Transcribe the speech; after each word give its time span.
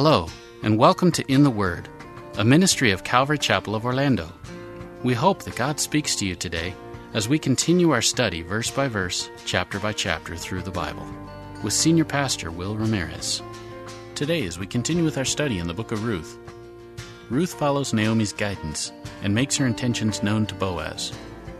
Hello, 0.00 0.28
and 0.62 0.78
welcome 0.78 1.10
to 1.10 1.24
In 1.26 1.42
the 1.42 1.50
Word, 1.50 1.88
a 2.36 2.44
ministry 2.44 2.92
of 2.92 3.02
Calvary 3.02 3.36
Chapel 3.36 3.74
of 3.74 3.84
Orlando. 3.84 4.32
We 5.02 5.12
hope 5.12 5.42
that 5.42 5.56
God 5.56 5.80
speaks 5.80 6.14
to 6.14 6.24
you 6.24 6.36
today 6.36 6.72
as 7.14 7.28
we 7.28 7.36
continue 7.36 7.90
our 7.90 8.00
study 8.00 8.42
verse 8.42 8.70
by 8.70 8.86
verse, 8.86 9.28
chapter 9.44 9.80
by 9.80 9.92
chapter 9.92 10.36
through 10.36 10.62
the 10.62 10.70
Bible 10.70 11.04
with 11.64 11.72
Senior 11.72 12.04
Pastor 12.04 12.52
Will 12.52 12.76
Ramirez. 12.76 13.42
Today, 14.14 14.46
as 14.46 14.56
we 14.56 14.68
continue 14.68 15.02
with 15.02 15.18
our 15.18 15.24
study 15.24 15.58
in 15.58 15.66
the 15.66 15.74
book 15.74 15.90
of 15.90 16.04
Ruth, 16.04 16.38
Ruth 17.28 17.54
follows 17.54 17.92
Naomi's 17.92 18.32
guidance 18.32 18.92
and 19.24 19.34
makes 19.34 19.56
her 19.56 19.66
intentions 19.66 20.22
known 20.22 20.46
to 20.46 20.54
Boaz, 20.54 21.12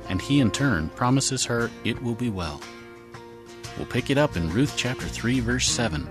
and 0.09 0.23
he 0.23 0.39
in 0.39 0.53
turn 0.53 0.91
promises 0.91 1.45
her 1.45 1.73
it 1.83 2.01
will 2.05 2.15
be 2.15 2.31
well. 2.31 2.61
We'll 3.77 3.87
pick 3.87 4.11
it 4.11 4.17
up 4.17 4.37
in 4.37 4.53
Ruth 4.53 4.75
chapter 4.77 5.09
3, 5.09 5.41
verse 5.41 5.67
7. 5.67 6.09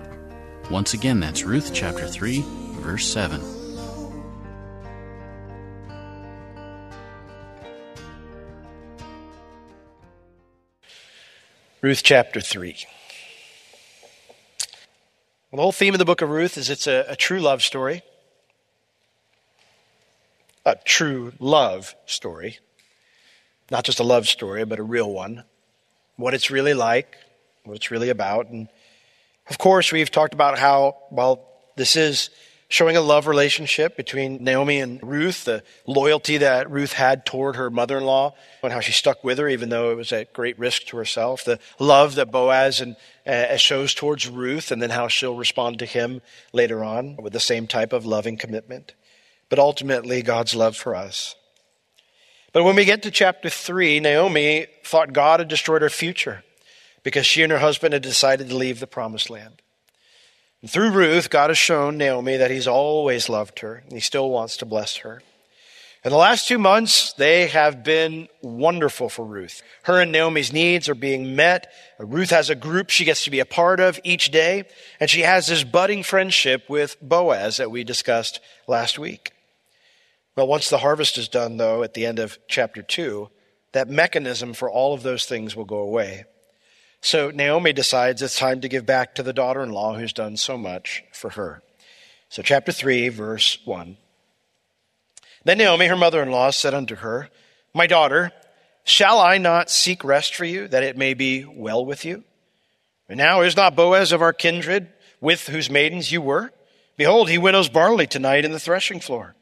Once 0.70 0.92
again, 0.92 1.18
that's 1.18 1.44
Ruth 1.44 1.72
chapter 1.72 2.06
3, 2.06 2.44
verse 2.80 3.06
7. 3.06 3.40
Ruth 11.80 12.02
chapter 12.02 12.42
3. 12.42 12.76
Well, 15.50 15.56
the 15.56 15.62
whole 15.62 15.72
theme 15.72 15.94
of 15.94 15.98
the 15.98 16.04
book 16.04 16.20
of 16.20 16.28
Ruth 16.28 16.58
is 16.58 16.68
it's 16.68 16.86
a, 16.86 17.06
a 17.08 17.16
true 17.16 17.40
love 17.40 17.62
story. 17.62 18.02
A 20.66 20.76
true 20.84 21.32
love 21.38 21.94
story. 22.04 22.58
Not 23.70 23.84
just 23.84 24.00
a 24.00 24.04
love 24.04 24.28
story, 24.28 24.66
but 24.66 24.78
a 24.78 24.82
real 24.82 25.10
one. 25.10 25.44
What 26.16 26.34
it's 26.34 26.50
really 26.50 26.74
like, 26.74 27.16
what 27.64 27.76
it's 27.76 27.90
really 27.90 28.10
about. 28.10 28.48
And 28.48 28.68
of 29.50 29.58
course, 29.58 29.92
we've 29.92 30.10
talked 30.10 30.34
about 30.34 30.58
how, 30.58 30.96
while 31.10 31.46
this 31.76 31.96
is 31.96 32.30
showing 32.68 32.96
a 32.96 33.00
love 33.00 33.26
relationship 33.26 33.96
between 33.96 34.44
Naomi 34.44 34.80
and 34.80 35.02
Ruth, 35.02 35.44
the 35.44 35.62
loyalty 35.86 36.36
that 36.38 36.70
Ruth 36.70 36.92
had 36.92 37.24
toward 37.24 37.56
her 37.56 37.70
mother 37.70 37.96
in 37.96 38.04
law, 38.04 38.34
and 38.62 38.72
how 38.72 38.80
she 38.80 38.92
stuck 38.92 39.24
with 39.24 39.38
her, 39.38 39.48
even 39.48 39.70
though 39.70 39.90
it 39.90 39.96
was 39.96 40.12
at 40.12 40.34
great 40.34 40.58
risk 40.58 40.84
to 40.86 40.98
herself, 40.98 41.44
the 41.44 41.58
love 41.78 42.14
that 42.16 42.30
Boaz 42.30 42.80
and, 42.80 42.96
uh, 43.26 43.56
shows 43.56 43.94
towards 43.94 44.28
Ruth, 44.28 44.70
and 44.70 44.82
then 44.82 44.90
how 44.90 45.08
she'll 45.08 45.36
respond 45.36 45.78
to 45.78 45.86
him 45.86 46.20
later 46.52 46.84
on 46.84 47.16
with 47.16 47.32
the 47.32 47.40
same 47.40 47.66
type 47.66 47.94
of 47.94 48.04
loving 48.04 48.36
commitment. 48.36 48.92
But 49.48 49.58
ultimately, 49.58 50.20
God's 50.20 50.54
love 50.54 50.76
for 50.76 50.94
us. 50.94 51.36
But 52.52 52.64
when 52.64 52.76
we 52.76 52.84
get 52.84 53.02
to 53.04 53.10
chapter 53.10 53.48
3, 53.48 54.00
Naomi 54.00 54.66
thought 54.84 55.14
God 55.14 55.40
had 55.40 55.48
destroyed 55.48 55.80
her 55.80 55.90
future 55.90 56.44
because 57.02 57.26
she 57.26 57.42
and 57.42 57.52
her 57.52 57.58
husband 57.58 57.92
had 57.92 58.02
decided 58.02 58.48
to 58.48 58.56
leave 58.56 58.80
the 58.80 58.86
promised 58.86 59.30
land. 59.30 59.62
And 60.60 60.70
through 60.70 60.90
Ruth, 60.90 61.30
God 61.30 61.50
has 61.50 61.58
shown 61.58 61.98
Naomi 61.98 62.36
that 62.36 62.50
he's 62.50 62.66
always 62.66 63.28
loved 63.28 63.60
her 63.60 63.76
and 63.76 63.92
he 63.92 64.00
still 64.00 64.30
wants 64.30 64.56
to 64.58 64.66
bless 64.66 64.96
her. 64.98 65.22
In 66.04 66.12
the 66.12 66.16
last 66.16 66.46
two 66.46 66.58
months, 66.58 67.12
they 67.14 67.48
have 67.48 67.82
been 67.82 68.28
wonderful 68.40 69.08
for 69.08 69.24
Ruth. 69.24 69.62
Her 69.82 70.00
and 70.00 70.12
Naomi's 70.12 70.52
needs 70.52 70.88
are 70.88 70.94
being 70.94 71.34
met. 71.34 71.72
Ruth 71.98 72.30
has 72.30 72.50
a 72.50 72.54
group 72.54 72.88
she 72.88 73.04
gets 73.04 73.24
to 73.24 73.32
be 73.32 73.40
a 73.40 73.44
part 73.44 73.80
of 73.80 73.98
each 74.04 74.30
day, 74.30 74.64
and 75.00 75.10
she 75.10 75.22
has 75.22 75.48
this 75.48 75.64
budding 75.64 76.04
friendship 76.04 76.64
with 76.68 76.96
Boaz 77.02 77.56
that 77.56 77.72
we 77.72 77.82
discussed 77.82 78.40
last 78.68 78.96
week. 78.98 79.32
Well, 80.36 80.46
once 80.46 80.70
the 80.70 80.78
harvest 80.78 81.18
is 81.18 81.28
done, 81.28 81.56
though, 81.56 81.82
at 81.82 81.94
the 81.94 82.06
end 82.06 82.20
of 82.20 82.38
chapter 82.46 82.80
2, 82.80 83.28
that 83.72 83.88
mechanism 83.88 84.54
for 84.54 84.70
all 84.70 84.94
of 84.94 85.02
those 85.02 85.24
things 85.24 85.56
will 85.56 85.64
go 85.64 85.78
away. 85.78 86.26
So 87.00 87.30
Naomi 87.30 87.72
decides 87.72 88.22
it's 88.22 88.38
time 88.38 88.60
to 88.60 88.68
give 88.68 88.84
back 88.84 89.14
to 89.14 89.22
the 89.22 89.32
daughter 89.32 89.62
in 89.62 89.70
law 89.70 89.96
who's 89.96 90.12
done 90.12 90.36
so 90.36 90.58
much 90.58 91.04
for 91.12 91.30
her. 91.30 91.62
So, 92.28 92.42
chapter 92.42 92.72
3, 92.72 93.08
verse 93.08 93.58
1. 93.64 93.96
Then 95.44 95.58
Naomi, 95.58 95.86
her 95.86 95.96
mother 95.96 96.22
in 96.22 96.30
law, 96.30 96.50
said 96.50 96.74
unto 96.74 96.96
her, 96.96 97.30
My 97.72 97.86
daughter, 97.86 98.32
shall 98.84 99.18
I 99.18 99.38
not 99.38 99.70
seek 99.70 100.04
rest 100.04 100.34
for 100.34 100.44
you, 100.44 100.68
that 100.68 100.82
it 100.82 100.96
may 100.96 101.14
be 101.14 101.46
well 101.46 101.86
with 101.86 102.04
you? 102.04 102.24
And 103.08 103.16
now 103.16 103.40
is 103.40 103.56
not 103.56 103.74
Boaz 103.74 104.12
of 104.12 104.20
our 104.20 104.34
kindred, 104.34 104.88
with 105.20 105.46
whose 105.46 105.70
maidens 105.70 106.12
you 106.12 106.20
were? 106.20 106.52
Behold, 106.98 107.30
he 107.30 107.38
winnows 107.38 107.70
barley 107.70 108.06
tonight 108.06 108.44
in 108.44 108.52
the 108.52 108.58
threshing 108.58 109.00
floor. 109.00 109.34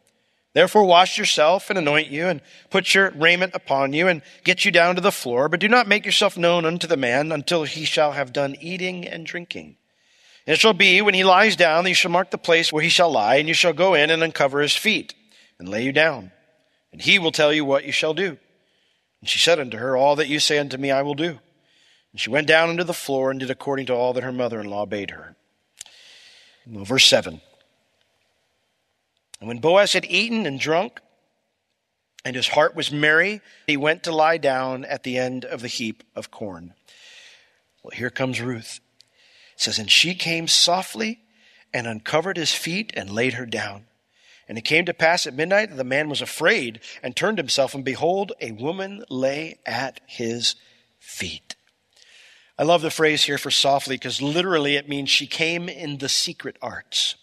Therefore, 0.56 0.84
wash 0.84 1.18
yourself 1.18 1.68
and 1.68 1.78
anoint 1.78 2.08
you, 2.08 2.28
and 2.28 2.40
put 2.70 2.94
your 2.94 3.10
raiment 3.10 3.54
upon 3.54 3.92
you, 3.92 4.08
and 4.08 4.22
get 4.42 4.64
you 4.64 4.70
down 4.70 4.94
to 4.94 5.02
the 5.02 5.12
floor. 5.12 5.50
But 5.50 5.60
do 5.60 5.68
not 5.68 5.86
make 5.86 6.06
yourself 6.06 6.38
known 6.38 6.64
unto 6.64 6.86
the 6.86 6.96
man 6.96 7.30
until 7.30 7.64
he 7.64 7.84
shall 7.84 8.12
have 8.12 8.32
done 8.32 8.56
eating 8.58 9.06
and 9.06 9.26
drinking. 9.26 9.76
And 10.46 10.54
it 10.54 10.58
shall 10.58 10.72
be, 10.72 11.02
when 11.02 11.12
he 11.12 11.24
lies 11.24 11.56
down, 11.56 11.84
that 11.84 11.90
you 11.90 11.94
shall 11.94 12.10
mark 12.10 12.30
the 12.30 12.38
place 12.38 12.72
where 12.72 12.82
he 12.82 12.88
shall 12.88 13.12
lie, 13.12 13.36
and 13.36 13.46
you 13.46 13.52
shall 13.52 13.74
go 13.74 13.92
in 13.92 14.08
and 14.08 14.22
uncover 14.22 14.62
his 14.62 14.74
feet, 14.74 15.12
and 15.58 15.68
lay 15.68 15.84
you 15.84 15.92
down. 15.92 16.32
And 16.90 17.02
he 17.02 17.18
will 17.18 17.32
tell 17.32 17.52
you 17.52 17.66
what 17.66 17.84
you 17.84 17.92
shall 17.92 18.14
do. 18.14 18.38
And 19.20 19.28
she 19.28 19.38
said 19.38 19.60
unto 19.60 19.76
her, 19.76 19.94
All 19.94 20.16
that 20.16 20.28
you 20.28 20.40
say 20.40 20.56
unto 20.56 20.78
me 20.78 20.90
I 20.90 21.02
will 21.02 21.12
do. 21.12 21.38
And 22.12 22.18
she 22.18 22.30
went 22.30 22.46
down 22.46 22.70
unto 22.70 22.84
the 22.84 22.94
floor 22.94 23.30
and 23.30 23.40
did 23.40 23.50
according 23.50 23.84
to 23.86 23.94
all 23.94 24.14
that 24.14 24.24
her 24.24 24.32
mother 24.32 24.58
in 24.58 24.70
law 24.70 24.86
bade 24.86 25.10
her. 25.10 25.36
Verse 26.66 27.04
7. 27.04 27.42
And 29.40 29.48
when 29.48 29.58
Boaz 29.58 29.92
had 29.92 30.04
eaten 30.06 30.46
and 30.46 30.58
drunk, 30.58 31.00
and 32.24 32.34
his 32.34 32.48
heart 32.48 32.74
was 32.74 32.90
merry, 32.90 33.40
he 33.66 33.76
went 33.76 34.02
to 34.02 34.12
lie 34.12 34.38
down 34.38 34.84
at 34.84 35.04
the 35.04 35.16
end 35.16 35.44
of 35.44 35.60
the 35.60 35.68
heap 35.68 36.02
of 36.16 36.30
corn. 36.30 36.74
Well, 37.82 37.92
here 37.96 38.10
comes 38.10 38.40
Ruth. 38.40 38.80
It 39.54 39.60
says, 39.60 39.78
And 39.78 39.90
she 39.90 40.14
came 40.14 40.48
softly 40.48 41.20
and 41.72 41.86
uncovered 41.86 42.36
his 42.36 42.52
feet 42.52 42.92
and 42.96 43.10
laid 43.10 43.34
her 43.34 43.46
down. 43.46 43.84
And 44.48 44.58
it 44.58 44.64
came 44.64 44.86
to 44.86 44.94
pass 44.94 45.26
at 45.26 45.34
midnight 45.34 45.70
that 45.70 45.76
the 45.76 45.84
man 45.84 46.08
was 46.08 46.20
afraid 46.20 46.80
and 47.02 47.14
turned 47.14 47.38
himself, 47.38 47.74
and 47.74 47.84
behold, 47.84 48.32
a 48.40 48.52
woman 48.52 49.04
lay 49.08 49.58
at 49.64 50.00
his 50.06 50.56
feet. 50.98 51.56
I 52.58 52.62
love 52.62 52.82
the 52.82 52.90
phrase 52.90 53.24
here 53.24 53.38
for 53.38 53.50
softly 53.50 53.96
because 53.96 54.22
literally 54.22 54.76
it 54.76 54.88
means 54.88 55.10
she 55.10 55.26
came 55.26 55.68
in 55.68 55.98
the 55.98 56.08
secret 56.08 56.56
arts. 56.62 57.16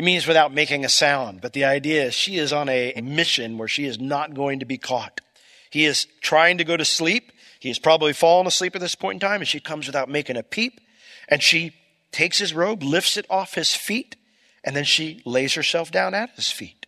It 0.00 0.04
means 0.04 0.26
without 0.26 0.54
making 0.54 0.86
a 0.86 0.88
sound, 0.88 1.42
but 1.42 1.52
the 1.52 1.66
idea 1.66 2.04
is 2.04 2.14
she 2.14 2.38
is 2.38 2.54
on 2.54 2.70
a 2.70 2.98
mission 3.02 3.58
where 3.58 3.68
she 3.68 3.84
is 3.84 4.00
not 4.00 4.32
going 4.32 4.60
to 4.60 4.64
be 4.64 4.78
caught. 4.78 5.20
He 5.68 5.84
is 5.84 6.06
trying 6.22 6.56
to 6.56 6.64
go 6.64 6.74
to 6.74 6.86
sleep. 6.86 7.30
He 7.58 7.68
has 7.68 7.78
probably 7.78 8.14
fallen 8.14 8.46
asleep 8.46 8.74
at 8.74 8.80
this 8.80 8.94
point 8.94 9.16
in 9.16 9.28
time, 9.28 9.42
and 9.42 9.46
she 9.46 9.60
comes 9.60 9.86
without 9.86 10.08
making 10.08 10.38
a 10.38 10.42
peep. 10.42 10.80
And 11.28 11.42
she 11.42 11.74
takes 12.12 12.38
his 12.38 12.54
robe, 12.54 12.82
lifts 12.82 13.18
it 13.18 13.26
off 13.28 13.52
his 13.52 13.74
feet, 13.74 14.16
and 14.64 14.74
then 14.74 14.84
she 14.84 15.20
lays 15.26 15.52
herself 15.52 15.90
down 15.90 16.14
at 16.14 16.30
his 16.30 16.50
feet. 16.50 16.86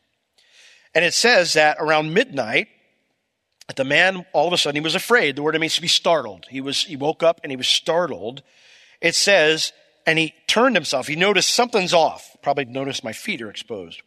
And 0.94 1.04
it 1.04 1.12
says 1.12 1.52
that 1.52 1.76
around 1.78 2.14
midnight, 2.14 2.69
the 3.76 3.84
man 3.84 4.25
all 4.32 4.46
of 4.46 4.54
a 4.54 4.56
sudden 4.56 4.76
he 4.76 4.82
was 4.82 4.94
afraid. 4.94 5.37
The 5.37 5.42
word 5.42 5.54
it 5.54 5.58
means 5.58 5.75
to 5.75 5.82
be 5.82 5.87
startled. 5.87 6.46
He 6.48 6.62
was 6.62 6.84
he 6.84 6.96
woke 6.96 7.22
up 7.22 7.40
and 7.42 7.52
he 7.52 7.56
was 7.56 7.69
startled. 7.69 8.42
It 9.02 9.14
says, 9.14 9.75
and 10.06 10.19
he 10.19 10.34
turned 10.46 10.76
himself. 10.76 11.06
He 11.06 11.16
noticed 11.16 11.50
something's 11.50 11.94
off 11.94 12.32
probably 12.43 12.64
noticed 12.64 13.04
my 13.04 13.12
feet 13.12 13.40
are 13.40 13.49
exposed. 13.49 14.02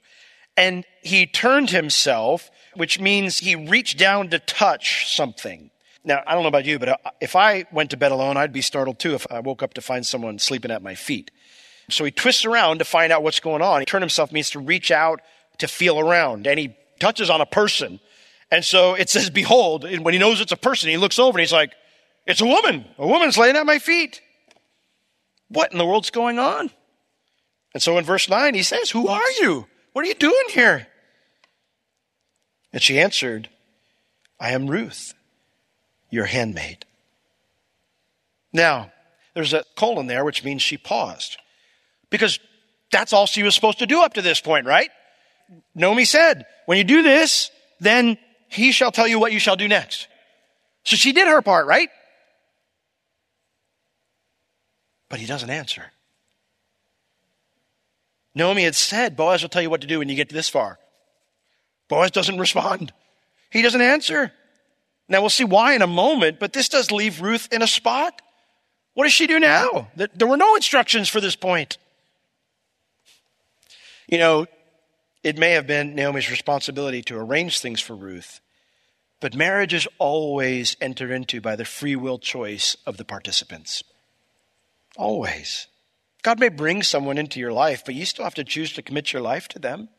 And 0.58 0.86
he 1.02 1.26
turned 1.26 1.72
himself, 1.72 2.52
which 2.76 3.00
means 3.00 3.40
he 3.40 3.56
reached 3.56 3.98
down 3.98 4.30
to 4.30 4.40
touch 4.40 5.14
something. 5.14 5.72
Now, 6.04 6.22
I 6.28 6.34
don't 6.34 6.44
know 6.44 6.50
about 6.50 6.66
you, 6.66 6.78
but 6.78 6.90
uh, 6.90 6.98
if 7.20 7.36
I 7.36 7.66
went 7.72 7.90
to 7.92 7.98
bed 7.98 8.12
alone, 8.12 8.38
I'd 8.38 8.54
be 8.54 8.62
startled 8.62 9.00
too 9.00 9.16
if 9.16 9.26
I 9.32 9.40
woke 9.40 9.64
up 9.64 9.74
to 9.74 9.82
find 9.82 10.06
someone 10.06 10.38
sleeping 10.38 10.72
at 10.72 10.84
my 10.84 10.96
feet. 10.96 11.32
So 11.90 12.04
he 12.04 12.12
twists 12.12 12.46
around 12.46 12.80
to 12.80 12.86
find 12.86 13.12
out 13.12 13.24
what's 13.24 13.40
going 13.40 13.62
on. 13.62 13.82
He 13.82 13.86
turned 13.86 14.04
himself 14.04 14.32
means 14.32 14.50
to 14.52 14.60
reach 14.60 14.92
out 14.92 15.22
to 15.58 15.68
feel 15.68 16.00
around. 16.00 16.48
And 16.48 16.60
he 16.60 16.76
touches 17.00 17.30
on 17.30 17.42
a 17.42 17.46
person 17.46 18.00
And 18.52 18.64
so 18.64 18.94
it 18.94 19.10
says, 19.10 19.30
behold, 19.30 19.86
and 19.86 20.06
when 20.06 20.14
he 20.14 20.20
knows 20.20 20.40
it's 20.40 20.52
a 20.52 20.58
person, 20.58 20.90
he 20.90 20.98
looks 20.98 21.20
over 21.20 21.38
and 21.38 21.42
he's 21.42 21.54
like, 21.54 21.74
it's 22.26 22.42
a 22.42 22.46
woman. 22.46 22.86
A 22.98 23.08
woman's 23.08 23.38
laying 23.38 23.56
at 23.56 23.66
my 23.66 23.80
feet. 23.80 24.22
What 25.50 25.72
in 25.72 25.78
the 25.78 25.86
world's 25.86 26.10
going 26.10 26.40
on? 26.40 26.72
And 27.74 27.84
so 27.84 27.98
in 27.98 28.06
verse 28.06 28.30
9, 28.30 28.54
he 28.54 28.64
says, 28.64 28.90
Who 28.92 29.08
are 29.08 29.32
you? 29.40 29.68
What 29.94 30.06
are 30.06 30.08
you 30.08 30.16
doing 30.16 30.46
here? 30.50 30.88
And 32.74 32.82
she 32.82 33.00
answered, 33.00 33.50
I 34.40 34.52
am 34.52 34.68
Ruth, 34.68 35.14
your 36.10 36.26
handmaid. 36.26 36.86
Now, 38.52 38.92
there's 39.34 39.54
a 39.54 39.64
colon 39.76 40.08
there, 40.08 40.26
which 40.26 40.44
means 40.44 40.62
she 40.62 40.78
paused. 40.78 41.38
Because 42.10 42.40
that's 42.92 43.14
all 43.14 43.26
she 43.26 43.44
was 43.44 43.56
supposed 43.56 43.80
to 43.80 43.86
do 43.86 44.02
up 44.02 44.14
to 44.14 44.22
this 44.22 44.40
point, 44.40 44.66
right? 44.66 44.90
Naomi 45.74 46.06
said, 46.06 46.46
when 46.66 46.78
you 46.78 46.84
do 46.84 47.04
this, 47.04 47.52
then 47.80 48.18
he 48.48 48.72
shall 48.72 48.92
tell 48.92 49.08
you 49.08 49.20
what 49.20 49.34
you 49.34 49.40
shall 49.40 49.56
do 49.56 49.68
next. 49.68 50.08
So 50.84 50.96
she 50.96 51.12
did 51.12 51.28
her 51.28 51.42
part, 51.42 51.68
right? 51.68 51.90
But 55.10 55.20
he 55.20 55.26
doesn't 55.26 55.50
answer. 55.50 55.92
Naomi 58.34 58.64
had 58.64 58.76
said, 58.76 59.16
Boaz 59.16 59.42
will 59.42 59.50
tell 59.50 59.62
you 59.62 59.70
what 59.70 59.82
to 59.82 59.88
do 59.88 60.00
when 60.00 60.10
you 60.10 60.16
get 60.16 60.30
this 60.30 60.50
far. 60.50 60.78
Boaz 61.88 62.12
doesn't 62.12 62.40
respond. 62.40 62.92
He 63.50 63.62
doesn't 63.62 63.82
answer. 63.82 64.34
Now 65.08 65.22
we'll 65.22 65.30
see 65.30 65.44
why 65.44 65.74
in 65.74 65.82
a 65.82 65.88
moment, 65.88 66.40
but 66.40 66.52
this 66.52 66.68
does 66.68 66.92
leave 66.92 67.22
Ruth 67.22 67.48
in 67.52 67.62
a 67.62 67.68
spot. 67.68 68.22
What 68.96 69.04
does 69.04 69.14
she 69.14 69.28
do 69.28 69.40
now? 69.40 69.90
There 69.96 70.28
were 70.28 70.38
no 70.38 70.56
instructions 70.56 71.08
for 71.10 71.22
this 71.22 71.36
point. 71.36 71.78
You 74.08 74.18
know, 74.18 74.48
it 75.24 75.38
may 75.38 75.52
have 75.52 75.68
been 75.68 75.96
Naomi's 75.96 76.30
responsibility 76.30 77.02
to 77.04 77.18
arrange 77.18 77.60
things 77.60 77.82
for 77.82 77.96
Ruth, 77.96 78.42
but 79.20 79.36
marriage 79.36 79.74
is 79.74 79.88
always 79.98 80.76
entered 80.82 81.12
into 81.12 81.42
by 81.42 81.56
the 81.56 81.66
free 81.66 81.96
will 81.96 82.20
choice 82.20 82.78
of 82.86 82.98
the 82.98 83.06
participants. 83.06 83.84
Always. 84.96 85.68
God 86.24 86.40
may 86.40 86.50
bring 86.50 86.82
someone 86.82 87.18
into 87.18 87.40
your 87.40 87.54
life, 87.54 87.84
but 87.86 87.96
you 87.96 88.06
still 88.06 88.24
have 88.24 88.36
to 88.36 88.44
choose 88.44 88.74
to 88.74 88.82
commit 88.82 89.14
your 89.14 89.22
life 89.22 89.48
to 89.50 89.60
them. 89.60 89.90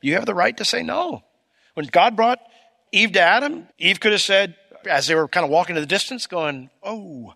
You 0.00 0.14
have 0.14 0.26
the 0.26 0.34
right 0.34 0.56
to 0.58 0.64
say 0.64 0.82
no. 0.82 1.22
When 1.74 1.86
God 1.86 2.16
brought 2.16 2.38
Eve 2.92 3.12
to 3.12 3.20
Adam, 3.20 3.68
Eve 3.78 4.00
could 4.00 4.12
have 4.12 4.20
said, 4.20 4.56
as 4.84 5.06
they 5.06 5.14
were 5.14 5.28
kind 5.28 5.44
of 5.44 5.50
walking 5.50 5.74
to 5.76 5.80
the 5.80 5.86
distance, 5.86 6.26
going, 6.26 6.68
Oh, 6.82 7.34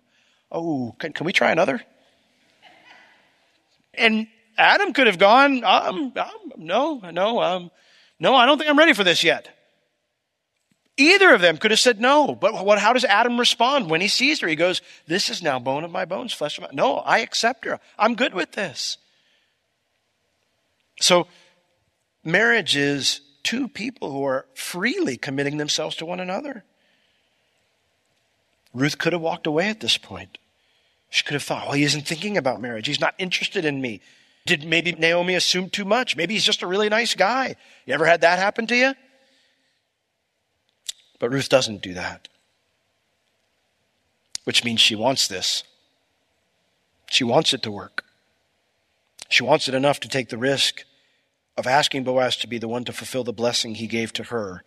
oh, 0.51 0.95
can, 0.99 1.13
can 1.13 1.25
we 1.25 1.33
try 1.33 1.51
another? 1.51 1.81
And 3.95 4.27
Adam 4.57 4.93
could 4.93 5.07
have 5.07 5.17
gone, 5.17 5.63
um, 5.63 6.13
um, 6.15 6.53
no, 6.57 7.01
no, 7.11 7.41
um, 7.41 7.71
no, 8.19 8.35
I 8.35 8.45
don't 8.45 8.57
think 8.57 8.69
I'm 8.69 8.77
ready 8.77 8.93
for 8.93 9.03
this 9.03 9.23
yet. 9.23 9.49
Either 10.99 11.33
of 11.33 11.39
them 11.39 11.55
could 11.55 11.71
have 11.71 11.79
said 11.79 12.01
no, 12.01 12.35
but 12.35 12.65
what, 12.65 12.77
how 12.77 12.91
does 12.91 13.05
Adam 13.05 13.39
respond 13.39 13.89
when 13.89 14.01
he 14.01 14.09
sees 14.09 14.41
her? 14.41 14.49
He 14.49 14.57
goes, 14.57 14.81
This 15.07 15.29
is 15.29 15.41
now 15.41 15.57
bone 15.57 15.85
of 15.85 15.91
my 15.91 16.03
bones, 16.03 16.33
flesh 16.33 16.57
of 16.57 16.63
my. 16.63 16.69
No, 16.73 16.97
I 16.97 17.19
accept 17.19 17.63
her. 17.63 17.79
I'm 17.97 18.15
good 18.15 18.33
with 18.33 18.51
this. 18.51 18.97
So, 20.99 21.27
marriage 22.21 22.75
is 22.75 23.21
two 23.43 23.69
people 23.69 24.11
who 24.11 24.25
are 24.25 24.45
freely 24.53 25.15
committing 25.15 25.55
themselves 25.55 25.95
to 25.95 26.05
one 26.05 26.19
another. 26.19 26.65
Ruth 28.73 28.97
could 28.97 29.13
have 29.13 29.21
walked 29.21 29.47
away 29.47 29.69
at 29.69 29.79
this 29.79 29.97
point. 29.97 30.37
She 31.09 31.23
could 31.23 31.33
have 31.35 31.43
thought, 31.43 31.63
well, 31.63 31.75
he 31.75 31.83
isn't 31.83 32.05
thinking 32.05 32.35
about 32.35 32.59
marriage. 32.59 32.87
He's 32.87 32.99
not 32.99 33.15
interested 33.17 33.63
in 33.63 33.79
me. 33.79 34.01
Did 34.45 34.65
maybe 34.65 34.91
Naomi 34.91 35.35
assume 35.35 35.69
too 35.69 35.85
much? 35.85 36.17
Maybe 36.17 36.33
he's 36.33 36.43
just 36.43 36.61
a 36.61 36.67
really 36.67 36.89
nice 36.89 37.15
guy. 37.15 37.55
You 37.85 37.93
ever 37.93 38.05
had 38.05 38.21
that 38.21 38.37
happen 38.37 38.67
to 38.67 38.75
you? 38.75 38.93
But 41.19 41.31
Ruth 41.31 41.49
doesn't 41.49 41.81
do 41.81 41.93
that, 41.93 42.29
which 44.45 44.63
means 44.63 44.79
she 44.79 44.95
wants 44.95 45.27
this. 45.27 45.63
She 47.09 47.23
wants 47.23 47.53
it 47.53 47.61
to 47.63 47.71
work. 47.71 48.05
She 49.27 49.43
wants 49.43 49.67
it 49.67 49.75
enough 49.75 49.99
to 49.99 50.07
take 50.07 50.29
the 50.29 50.37
risk 50.37 50.85
of 51.57 51.67
asking 51.67 52.05
Boaz 52.05 52.37
to 52.37 52.47
be 52.47 52.57
the 52.57 52.67
one 52.67 52.85
to 52.85 52.93
fulfill 52.93 53.23
the 53.23 53.33
blessing 53.33 53.75
he 53.75 53.85
gave 53.85 54.13
to 54.13 54.23
her 54.23 54.63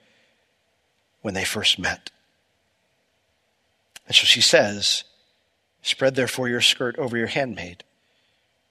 when 1.22 1.34
they 1.34 1.44
first 1.44 1.78
met. 1.78 2.10
And 4.06 4.14
so 4.14 4.24
she 4.24 4.42
says, 4.42 5.04
Spread 5.80 6.14
therefore 6.14 6.48
your 6.48 6.60
skirt 6.60 6.96
over 6.98 7.16
your 7.16 7.28
handmaid, 7.28 7.82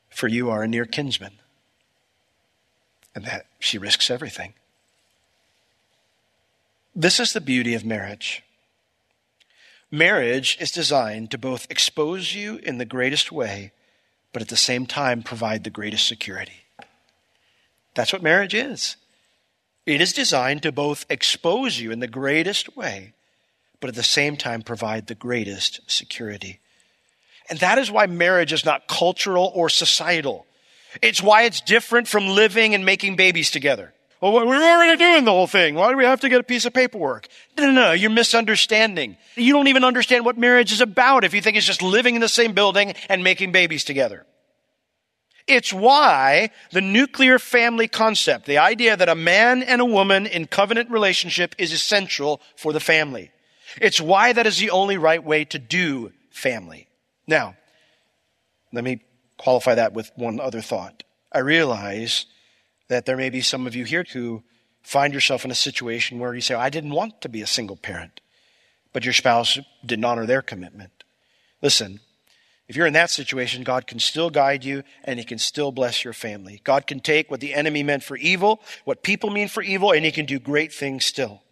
for 0.10 0.28
you 0.28 0.50
are 0.50 0.64
a 0.64 0.68
near 0.68 0.86
kinsman. 0.86 1.40
And 3.14 3.26
that 3.26 3.48
she 3.60 3.78
risks 3.78 4.10
everything. 4.10 4.54
This 6.96 7.20
is 7.20 7.34
the 7.34 7.42
beauty 7.42 7.74
of 7.74 7.86
marriage. 7.86 8.44
Marriage 9.90 10.58
is 10.60 10.72
designed 10.72 11.32
to 11.32 11.38
both 11.38 11.68
expose 11.70 12.34
you 12.34 12.58
in 12.58 12.78
the 12.78 12.86
greatest 12.86 13.32
way, 13.32 13.72
but 14.34 14.42
at 14.42 14.50
the 14.50 14.58
same 14.58 14.86
time 14.86 15.24
provide 15.24 15.64
the 15.64 15.70
greatest 15.70 16.08
security. 16.08 16.66
That's 17.94 18.14
what 18.14 18.24
marriage 18.24 18.54
is. 18.54 18.98
It 19.86 20.02
is 20.02 20.14
designed 20.14 20.64
to 20.64 20.72
both 20.72 21.06
expose 21.10 21.80
you 21.80 21.92
in 21.92 22.00
the 22.00 22.08
greatest 22.08 22.76
way, 22.76 23.14
but 23.80 23.90
at 23.90 23.96
the 23.96 24.04
same 24.04 24.38
time 24.38 24.62
provide 24.62 25.08
the 25.08 25.16
greatest 25.16 25.82
security. 25.90 26.60
And 27.50 27.60
that 27.60 27.78
is 27.78 27.92
why 27.92 28.06
marriage 28.06 28.54
is 28.54 28.64
not 28.64 28.88
cultural 28.88 29.52
or 29.56 29.70
societal. 29.70 30.46
It's 31.02 31.22
why 31.22 31.44
it's 31.44 31.62
different 31.62 32.08
from 32.08 32.28
living 32.28 32.76
and 32.76 32.86
making 32.86 33.16
babies 33.16 33.50
together. 33.50 33.94
Well, 34.22 34.34
we're 34.34 34.56
already 34.56 34.98
doing 34.98 35.26
the 35.26 35.32
whole 35.32 35.48
thing. 35.48 35.74
Why 35.74 35.90
do 35.90 35.98
we 35.98 36.06
have 36.06 36.20
to 36.20 36.30
get 36.30 36.40
a 36.40 36.44
piece 36.44 36.66
of 36.66 36.74
paperwork? 36.74 37.28
No, 37.58 37.66
no, 37.66 37.72
no. 37.72 37.92
You're 37.92 38.12
misunderstanding. 38.12 39.18
You 39.36 39.52
don't 39.52 39.68
even 39.68 39.84
understand 39.84 40.26
what 40.26 40.38
marriage 40.38 40.72
is 40.72 40.80
about 40.80 41.24
if 41.24 41.34
you 41.34 41.42
think 41.42 41.58
it's 41.58 41.66
just 41.66 41.82
living 41.82 42.14
in 42.14 42.22
the 42.22 42.30
same 42.30 42.54
building 42.54 42.94
and 43.10 43.24
making 43.24 43.52
babies 43.52 43.84
together. 43.84 44.28
It's 45.48 45.74
why 45.74 46.52
the 46.72 46.82
nuclear 46.82 47.40
family 47.40 47.88
concept, 47.88 48.46
the 48.46 48.60
idea 48.60 48.96
that 48.96 49.10
a 49.10 49.16
man 49.16 49.64
and 49.64 49.82
a 49.82 49.86
woman 49.86 50.28
in 50.28 50.46
covenant 50.46 50.92
relationship 50.92 51.56
is 51.58 51.74
essential 51.74 52.42
for 52.56 52.74
the 52.74 52.80
family. 52.80 53.32
It's 53.82 54.00
why 54.00 54.34
that 54.34 54.46
is 54.46 54.60
the 54.60 54.70
only 54.70 54.98
right 54.98 55.24
way 55.24 55.46
to 55.46 55.58
do 55.58 56.12
family. 56.30 56.88
Now, 57.26 57.56
let 58.72 58.84
me 58.84 59.02
qualify 59.38 59.76
that 59.76 59.94
with 59.94 60.12
one 60.16 60.40
other 60.40 60.62
thought. 60.62 61.04
I 61.32 61.40
realize 61.40 62.28
that 62.92 63.06
there 63.06 63.16
may 63.16 63.30
be 63.30 63.40
some 63.40 63.66
of 63.66 63.74
you 63.74 63.86
here 63.86 64.04
who 64.12 64.44
find 64.84 65.14
yourself 65.14 65.46
in 65.46 65.52
a 65.52 65.56
situation 65.56 66.20
where 66.20 66.36
you 66.36 66.42
say, 66.42 66.56
I 66.56 66.70
didn't 66.70 66.92
want 66.92 67.22
to 67.22 67.30
be 67.30 67.42
a 67.42 67.48
single 67.48 67.78
parent, 67.78 68.20
but 68.92 69.06
your 69.06 69.14
spouse 69.14 69.58
didn't 69.86 70.04
honor 70.04 70.26
their 70.26 70.42
commitment. 70.42 71.06
Listen, 71.62 72.02
if 72.68 72.76
you're 72.76 72.88
in 72.88 72.92
that 72.92 73.10
situation, 73.10 73.64
God 73.64 73.88
can 73.88 74.00
still 74.00 74.30
guide 74.30 74.66
you 74.66 74.84
and 75.06 75.20
He 75.20 75.24
can 75.24 75.38
still 75.38 75.72
bless 75.72 76.04
your 76.04 76.12
family. 76.12 76.60
God 76.66 76.86
can 76.86 77.00
take 77.00 77.32
what 77.32 77.40
the 77.40 77.54
enemy 77.54 77.82
meant 77.82 78.04
for 78.04 78.18
evil, 78.18 78.62
what 78.84 79.04
people 79.04 79.30
mean 79.30 79.48
for 79.48 79.64
evil, 79.64 79.94
and 79.94 80.04
He 80.04 80.12
can 80.12 80.26
do 80.26 80.38
great 80.38 80.74
things 80.74 81.06
still. 81.06 81.44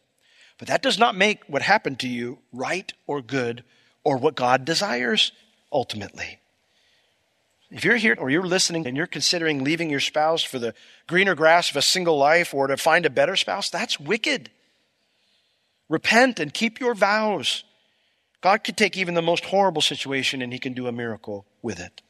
But 0.58 0.68
that 0.68 0.82
does 0.82 1.00
not 1.00 1.16
make 1.16 1.46
what 1.48 1.62
happened 1.62 2.02
to 2.02 2.10
you 2.10 2.40
right 2.52 2.92
or 3.08 3.22
good 3.22 3.64
or 4.04 4.18
what 4.18 4.36
God 4.36 4.66
desires 4.66 5.32
ultimately. 5.72 6.40
If 7.72 7.86
you're 7.86 7.98
here 7.98 8.16
or 8.18 8.30
you're 8.30 8.44
listening 8.44 8.88
and 8.88 8.98
you're 8.98 9.06
considering 9.06 9.64
leaving 9.64 9.90
your 9.90 10.00
spouse 10.00 10.44
for 10.44 10.58
the 10.58 10.74
greener 11.08 11.36
grass 11.36 11.70
of 11.70 11.76
a 11.76 11.82
single 11.82 12.18
life 12.18 12.54
or 12.54 12.68
to 12.68 12.78
find 12.78 13.06
a 13.06 13.12
better 13.12 13.36
spouse, 13.36 13.70
that's 13.70 14.00
wicked. 14.00 14.50
Repent 15.88 16.40
and 16.40 16.54
keep 16.54 16.80
your 16.80 16.96
vows. 16.96 17.64
God 18.42 18.64
could 18.64 18.78
take 18.78 18.98
even 18.98 19.14
the 19.14 19.22
most 19.22 19.46
horrible 19.46 19.82
situation 19.82 20.42
and 20.42 20.52
he 20.52 20.60
can 20.60 20.74
do 20.74 20.88
a 20.88 20.92
miracle 20.92 21.46
with 21.62 21.80
it. 21.80 22.02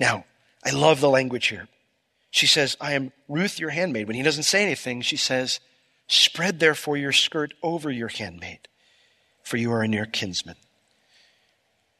Now, 0.00 0.24
I 0.64 0.70
love 0.70 1.00
the 1.00 1.10
language 1.10 1.48
here. 1.48 1.68
She 2.30 2.46
says, 2.46 2.76
I 2.80 2.92
am 2.92 3.12
Ruth, 3.28 3.60
your 3.60 3.70
handmaid. 3.70 4.06
When 4.06 4.16
he 4.16 4.22
doesn't 4.22 4.42
say 4.44 4.62
anything, 4.62 5.02
she 5.02 5.16
says, 5.16 5.60
Spread 6.08 6.60
therefore 6.60 6.96
your 6.96 7.12
skirt 7.12 7.54
over 7.62 7.90
your 7.90 8.08
handmaid, 8.08 8.68
for 9.42 9.56
you 9.56 9.72
are 9.72 9.82
a 9.82 9.88
near 9.88 10.04
kinsman. 10.04 10.56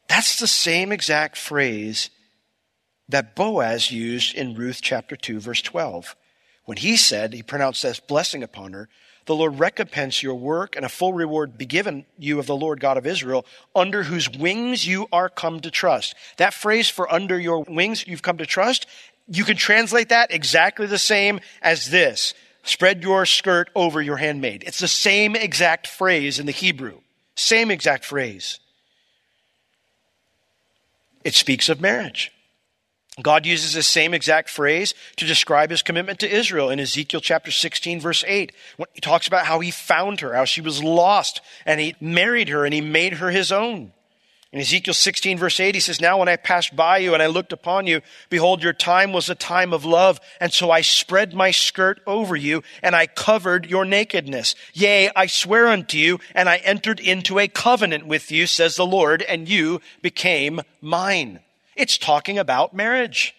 That's 0.09 0.39
the 0.39 0.47
same 0.47 0.93
exact 0.93 1.37
phrase 1.37 2.11
that 3.09 3.35
Boaz 3.35 3.91
used 3.91 4.35
in 4.35 4.55
Ruth 4.55 4.81
chapter 4.83 5.17
2, 5.17 5.41
verse 5.41 5.63
12. 5.63 6.17
When 6.65 6.79
he 6.79 6.97
said, 6.97 7.35
he 7.35 7.43
pronounced 7.43 7.83
this 7.83 8.01
blessing 8.01 8.43
upon 8.43 8.73
her, 8.73 8.89
the 9.27 9.35
Lord 9.35 9.59
recompense 9.59 10.23
your 10.23 10.35
work 10.35 10.77
and 10.77 10.85
a 10.85 10.91
full 10.91 11.13
reward 11.13 11.57
be 11.57 11.67
given 11.67 12.05
you 12.19 12.39
of 12.39 12.47
the 12.47 12.57
Lord 12.57 12.81
God 12.81 12.99
of 12.99 13.07
Israel, 13.07 13.47
under 13.75 14.03
whose 14.03 14.31
wings 14.31 14.87
you 14.87 15.09
are 15.13 15.29
come 15.29 15.61
to 15.61 15.71
trust. 15.71 16.15
That 16.37 16.55
phrase 16.55 16.91
for 16.91 17.13
under 17.13 17.39
your 17.39 17.63
wings 17.63 18.07
you've 18.07 18.23
come 18.23 18.39
to 18.39 18.47
trust, 18.47 18.87
you 19.27 19.45
can 19.45 19.57
translate 19.57 20.11
that 20.11 20.33
exactly 20.33 20.87
the 20.87 20.99
same 20.99 21.41
as 21.63 21.91
this. 21.91 22.35
Spread 22.63 23.03
your 23.03 23.27
skirt 23.27 23.71
over 23.75 24.01
your 24.01 24.17
handmaid. 24.17 24.65
It's 24.67 24.79
the 24.79 24.89
same 24.89 25.37
exact 25.37 25.87
phrase 25.87 26.39
in 26.39 26.47
the 26.47 26.53
Hebrew. 26.53 27.01
Same 27.35 27.71
exact 27.71 28.05
phrase. 28.05 28.59
It 31.25 31.35
speaks 31.35 31.69
of 31.69 31.81
marriage. 31.81 32.31
God 33.23 33.47
uses 33.47 33.75
the 33.75 33.83
same 33.83 34.13
exact 34.13 34.51
phrase 34.51 34.93
to 35.17 35.25
describe 35.25 35.71
his 35.71 35.83
commitment 35.83 36.19
to 36.19 36.31
Israel 36.31 36.69
in 36.69 36.81
Ezekiel 36.81 37.21
chapter 37.21 37.51
16 37.51 38.01
verse 38.01 38.25
8. 38.27 38.53
When 38.77 38.89
he 38.93 39.01
talks 39.01 39.29
about 39.29 39.47
how 39.47 39.61
he 39.61 39.71
found 39.71 40.21
her, 40.21 40.35
how 40.35 40.45
she 40.45 40.61
was 40.61 40.83
lost, 40.83 41.41
and 41.65 41.81
he 41.81 41.95
married 42.01 42.49
her 42.49 42.65
and 42.65 42.75
he 42.75 42.81
made 42.81 43.15
her 43.15 43.31
his 43.31 43.53
own. 43.53 43.93
In 44.55 44.61
Ezekiel 44.61 44.95
16 44.95 45.37
verse 45.37 45.59
8, 45.59 45.75
he 45.75 45.81
says, 45.81 46.01
Now 46.01 46.19
when 46.19 46.29
I 46.29 46.37
passed 46.37 46.77
by 46.77 46.99
you 46.99 47.13
and 47.13 47.21
I 47.21 47.27
looked 47.27 47.53
upon 47.53 47.89
you, 47.89 48.03
behold, 48.31 48.63
your 48.63 48.73
time 48.73 49.13
was 49.13 49.29
a 49.29 49.35
time 49.35 49.73
of 49.73 49.85
love. 49.85 50.21
And 50.39 50.53
so 50.53 50.71
I 50.71 50.81
spread 50.81 51.35
my 51.35 51.51
skirt 51.51 52.01
over 52.07 52.37
you 52.37 52.63
and 52.81 52.95
I 52.95 53.09
covered 53.09 53.67
your 53.67 53.85
nakedness. 53.85 54.55
Yea, 54.73 55.11
I 55.17 55.27
swear 55.27 55.67
unto 55.67 55.99
you 55.99 56.21
and 56.37 56.49
I 56.49 56.59
entered 56.59 57.01
into 57.01 57.41
a 57.41 57.49
covenant 57.49 58.07
with 58.07 58.31
you, 58.31 58.47
says 58.47 58.77
the 58.77 58.87
Lord, 58.87 59.23
and 59.23 59.49
you 59.49 59.81
became 60.03 60.61
mine. 60.81 61.41
It's 61.75 61.99
talking 61.99 62.39
about 62.39 62.73
marriage. 62.73 63.35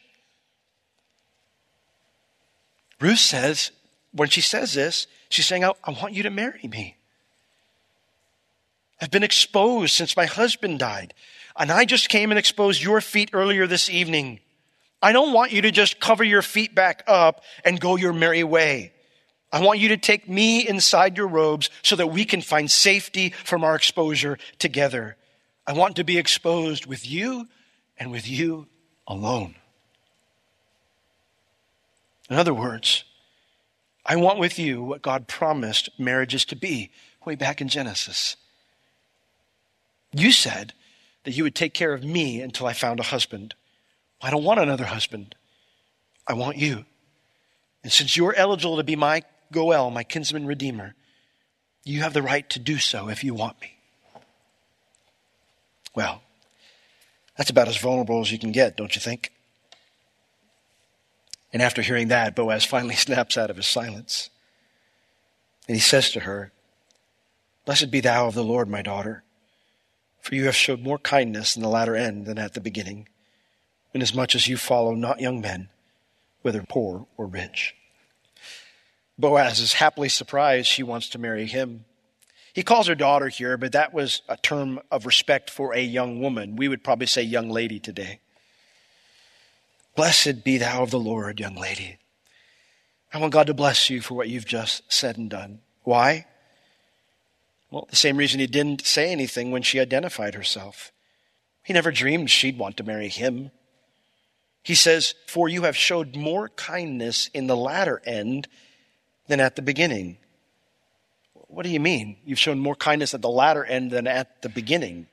Ruth 2.99 3.19
says, 3.19 3.71
when 4.11 4.27
she 4.27 4.41
says 4.41 4.73
this, 4.73 5.07
she's 5.29 5.45
saying, 5.45 5.63
I, 5.63 5.71
I 5.81 5.91
want 5.91 6.13
you 6.13 6.23
to 6.23 6.29
marry 6.29 6.67
me. 6.67 6.97
I've 9.01 9.11
been 9.11 9.23
exposed 9.23 9.93
since 9.93 10.15
my 10.15 10.25
husband 10.25 10.79
died. 10.79 11.13
And 11.57 11.71
I 11.71 11.85
just 11.85 12.09
came 12.09 12.31
and 12.31 12.39
exposed 12.39 12.83
your 12.83 13.01
feet 13.01 13.29
earlier 13.33 13.67
this 13.67 13.89
evening. 13.89 14.39
I 15.01 15.11
don't 15.11 15.33
want 15.33 15.51
you 15.51 15.61
to 15.61 15.71
just 15.71 15.99
cover 15.99 16.23
your 16.23 16.41
feet 16.41 16.75
back 16.75 17.03
up 17.07 17.43
and 17.63 17.79
go 17.79 17.95
your 17.95 18.13
merry 18.13 18.43
way. 18.43 18.93
I 19.51 19.61
want 19.61 19.79
you 19.79 19.89
to 19.89 19.97
take 19.97 20.27
me 20.27 20.67
inside 20.67 21.15
your 21.17 21.27
robes 21.27 21.69
so 21.81 21.95
that 21.95 22.07
we 22.07 22.25
can 22.25 22.41
find 22.41 22.69
safety 22.69 23.29
from 23.29 23.63
our 23.63 23.75
exposure 23.75 24.37
together. 24.59 25.15
I 25.67 25.73
want 25.73 25.95
to 25.95 26.03
be 26.03 26.17
exposed 26.17 26.85
with 26.85 27.09
you 27.09 27.47
and 27.97 28.11
with 28.11 28.27
you 28.27 28.67
alone. 29.07 29.55
In 32.29 32.35
other 32.37 32.53
words, 32.53 33.03
I 34.05 34.15
want 34.17 34.39
with 34.39 34.59
you 34.59 34.83
what 34.83 35.01
God 35.01 35.27
promised 35.27 35.89
marriages 35.99 36.43
to 36.45 36.55
be 36.55 36.91
way 37.25 37.35
back 37.35 37.61
in 37.61 37.67
Genesis. 37.67 38.35
You 40.15 40.31
said 40.31 40.73
that 41.25 41.33
you 41.33 41.43
would 41.43 41.55
take 41.55 41.73
care 41.73 41.93
of 41.93 42.03
me 42.03 42.41
until 42.41 42.67
I 42.67 42.73
found 42.73 42.99
a 43.01 43.03
husband. 43.03 43.53
I 44.21 44.29
don't 44.29 44.45
want 44.45 44.61
another 44.61 44.85
husband. 44.85 45.35
I 46.25 46.33
want 46.33 46.55
you. 46.55 46.85
And 47.83 47.91
since 47.91 48.15
you're 48.15 48.33
eligible 48.33 48.77
to 48.77 48.83
be 48.83 48.95
my 48.95 49.23
Goel, 49.51 49.91
my 49.91 50.03
kinsman 50.03 50.45
redeemer, 50.45 50.95
you 51.83 52.01
have 52.01 52.13
the 52.13 52.21
right 52.21 52.49
to 52.51 52.59
do 52.59 52.77
so 52.77 53.09
if 53.09 53.23
you 53.25 53.33
want 53.33 53.59
me. 53.59 53.75
Well, 55.93 56.21
that's 57.37 57.49
about 57.49 57.67
as 57.67 57.77
vulnerable 57.77 58.21
as 58.21 58.31
you 58.31 58.39
can 58.39 58.53
get, 58.53 58.77
don't 58.77 58.95
you 58.95 59.01
think? 59.01 59.33
And 61.51 61.61
after 61.61 61.81
hearing 61.81 62.07
that, 62.07 62.35
Boaz 62.35 62.63
finally 62.63 62.95
snaps 62.95 63.37
out 63.37 63.49
of 63.49 63.57
his 63.57 63.67
silence. 63.67 64.29
And 65.67 65.75
he 65.75 65.81
says 65.81 66.09
to 66.11 66.21
her, 66.21 66.53
Blessed 67.65 67.91
be 67.91 67.99
thou 67.99 68.27
of 68.27 68.33
the 68.33 68.43
Lord, 68.43 68.69
my 68.69 68.81
daughter, 68.81 69.24
for 70.25 70.33
you 70.33 70.45
have 70.45 70.55
showed 70.55 70.81
more 70.81 70.97
kindness 70.97 71.55
in 71.55 71.61
the 71.61 71.69
latter 71.69 71.95
end 71.95 72.25
than 72.25 72.39
at 72.39 72.55
the 72.55 72.59
beginning, 72.59 73.07
inasmuch 73.93 74.33
as 74.33 74.47
you 74.47 74.57
follow 74.57 74.95
not 74.95 75.19
young 75.19 75.39
men, 75.39 75.69
whether 76.41 76.63
poor 76.63 77.05
or 77.15 77.27
rich. 77.27 77.75
Boaz 79.19 79.59
is 79.59 79.73
happily 79.73 80.09
surprised 80.09 80.67
she 80.67 80.81
wants 80.81 81.09
to 81.09 81.19
marry 81.19 81.45
him. 81.45 81.85
He 82.53 82.63
calls 82.63 82.87
her 82.87 82.95
daughter 82.95 83.27
here, 83.27 83.55
but 83.55 83.73
that 83.73 83.93
was 83.93 84.23
a 84.27 84.35
term 84.35 84.79
of 84.89 85.05
respect 85.05 85.51
for 85.51 85.75
a 85.75 85.81
young 85.81 86.19
woman. 86.19 86.55
We 86.55 86.69
would 86.69 86.83
probably 86.83 87.05
say 87.05 87.21
young 87.21 87.51
lady 87.51 87.79
today. 87.79 88.19
Blessed 89.95 90.43
be 90.43 90.57
thou 90.57 90.81
of 90.81 90.89
the 90.89 90.99
Lord, 90.99 91.39
young 91.39 91.55
lady. 91.55 91.99
I 93.13 93.19
want 93.19 93.31
God 93.31 93.45
to 93.45 93.53
bless 93.53 93.91
you 93.91 94.01
for 94.01 94.15
what 94.15 94.27
you've 94.27 94.47
just 94.47 94.91
said 94.91 95.17
and 95.19 95.29
done. 95.29 95.59
Why? 95.83 96.25
Well, 97.75 97.87
the 97.89 97.97
same 97.97 98.15
reason 98.15 98.39
he 98.39 98.47
didn't 98.47 98.85
say 98.85 99.11
anything 99.11 99.51
when 99.51 99.61
she 99.61 99.81
identified 99.81 100.33
herself. 100.33 100.93
He 101.61 101.73
never 101.73 101.91
dreamed 101.91 102.31
she'd 102.31 102.57
want 102.57 102.77
to 102.77 102.85
marry 102.85 103.09
him. 103.09 103.51
He 104.63 104.75
says, 104.75 105.13
For 105.27 105.49
you 105.49 105.63
have 105.63 105.75
showed 105.75 106.15
more 106.15 106.47
kindness 106.47 107.29
in 107.33 107.47
the 107.47 107.57
latter 107.57 108.01
end 108.05 108.47
than 109.27 109.41
at 109.41 109.57
the 109.57 109.61
beginning. 109.61 110.19
What 111.33 111.63
do 111.63 111.69
you 111.69 111.81
mean? 111.81 112.15
You've 112.23 112.39
shown 112.39 112.59
more 112.59 112.77
kindness 112.77 113.13
at 113.13 113.21
the 113.21 113.27
latter 113.27 113.65
end 113.65 113.91
than 113.91 114.07
at 114.07 114.41
the 114.41 114.47
beginning. 114.47 115.07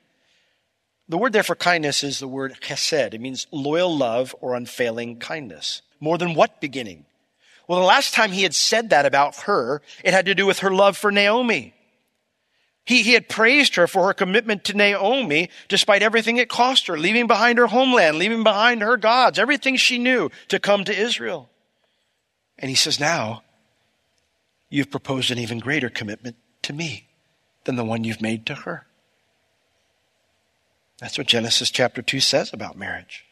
The 1.09 1.17
word 1.17 1.33
there 1.33 1.43
for 1.43 1.55
kindness 1.55 2.01
is 2.01 2.19
the 2.19 2.29
word 2.29 2.55
chesed. 2.61 3.13
It 3.13 3.19
means 3.19 3.45
loyal 3.51 3.93
love 3.93 4.33
or 4.39 4.55
unfailing 4.55 5.19
kindness. 5.19 5.81
More 5.99 6.17
than 6.17 6.33
what 6.33 6.61
beginning? 6.61 7.03
Well, 7.67 7.81
the 7.81 7.85
last 7.85 8.13
time 8.13 8.31
he 8.31 8.43
had 8.43 8.55
said 8.55 8.91
that 8.91 9.05
about 9.05 9.35
her, 9.41 9.81
it 10.01 10.13
had 10.13 10.27
to 10.27 10.33
do 10.33 10.45
with 10.45 10.59
her 10.59 10.71
love 10.71 10.95
for 10.95 11.11
Naomi. 11.11 11.73
He, 12.85 13.01
he 13.01 13.13
had 13.13 13.29
praised 13.29 13.75
her 13.75 13.87
for 13.87 14.07
her 14.07 14.13
commitment 14.13 14.65
to 14.65 14.73
Naomi 14.73 15.49
despite 15.69 16.03
everything 16.03 16.37
it 16.37 16.49
cost 16.49 16.87
her, 16.87 16.97
leaving 16.97 17.27
behind 17.27 17.57
her 17.57 17.67
homeland, 17.67 18.17
leaving 18.17 18.43
behind 18.43 18.81
her 18.81 18.97
gods, 18.97 19.39
everything 19.39 19.77
she 19.77 19.97
knew 19.97 20.29
to 20.49 20.59
come 20.59 20.83
to 20.83 20.97
Israel. 20.97 21.49
And 22.59 22.69
he 22.69 22.75
says, 22.75 22.99
now, 22.99 23.43
you've 24.69 24.91
proposed 24.91 25.31
an 25.31 25.39
even 25.39 25.59
greater 25.59 25.89
commitment 25.89 26.35
to 26.63 26.73
me 26.73 27.07
than 27.63 27.77
the 27.77 27.85
one 27.85 28.03
you've 28.03 28.21
made 28.21 28.45
to 28.47 28.55
her. 28.55 28.85
That's 30.99 31.17
what 31.17 31.27
Genesis 31.27 31.71
chapter 31.71 32.01
2 32.01 32.19
says 32.19 32.53
about 32.53 32.77
marriage. 32.77 33.25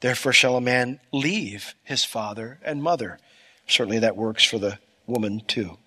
Therefore, 0.00 0.32
shall 0.32 0.56
a 0.56 0.60
man 0.60 1.00
leave 1.12 1.74
his 1.82 2.04
father 2.04 2.58
and 2.62 2.82
mother. 2.82 3.18
Certainly, 3.66 4.00
that 4.00 4.16
works 4.16 4.44
for 4.44 4.58
the 4.58 4.78
woman 5.06 5.40
too. 5.46 5.78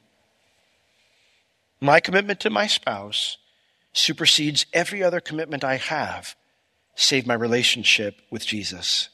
My 1.79 1.99
commitment 1.99 2.39
to 2.41 2.49
my 2.49 2.67
spouse 2.67 3.37
supersedes 3.93 4.65
every 4.73 5.03
other 5.03 5.19
commitment 5.19 5.63
I 5.63 5.75
have, 5.75 6.35
save 6.95 7.27
my 7.27 7.33
relationship 7.33 8.21
with 8.31 8.45
Jesus. 8.45 9.09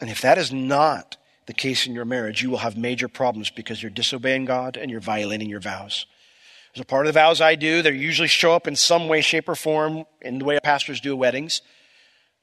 And 0.00 0.10
if 0.10 0.20
that 0.20 0.38
is 0.38 0.52
not 0.52 1.16
the 1.46 1.54
case 1.54 1.86
in 1.86 1.94
your 1.94 2.04
marriage, 2.04 2.42
you 2.42 2.50
will 2.50 2.58
have 2.58 2.76
major 2.76 3.08
problems 3.08 3.50
because 3.50 3.82
you're 3.82 3.90
disobeying 3.90 4.44
God 4.44 4.76
and 4.76 4.90
you're 4.90 5.00
violating 5.00 5.48
your 5.48 5.60
vows. 5.60 6.06
As 6.74 6.80
a 6.80 6.84
part 6.84 7.06
of 7.06 7.14
the 7.14 7.18
vows 7.18 7.40
I 7.40 7.54
do, 7.54 7.80
they 7.80 7.92
usually 7.92 8.28
show 8.28 8.52
up 8.52 8.66
in 8.66 8.76
some 8.76 9.08
way, 9.08 9.22
shape, 9.22 9.48
or 9.48 9.54
form 9.54 10.04
in 10.20 10.38
the 10.38 10.44
way 10.44 10.58
pastors 10.62 11.00
do 11.00 11.16
weddings. 11.16 11.62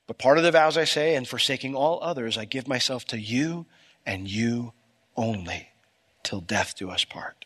But 0.08 0.18
part 0.18 0.38
of 0.40 0.44
the 0.44 0.52
vows 0.52 0.78
I 0.78 0.86
say, 0.86 1.16
and 1.16 1.28
forsaking 1.28 1.76
all 1.76 2.00
others, 2.02 2.38
I 2.38 2.46
give 2.46 2.68
myself 2.68 3.06
to 3.06 3.20
you 3.20 3.68
and 4.06 4.28
you 4.28 4.74
only 5.16 5.70
till 6.24 6.42
death 6.42 6.76
do 6.76 6.90
us 6.90 7.06
part. 7.06 7.46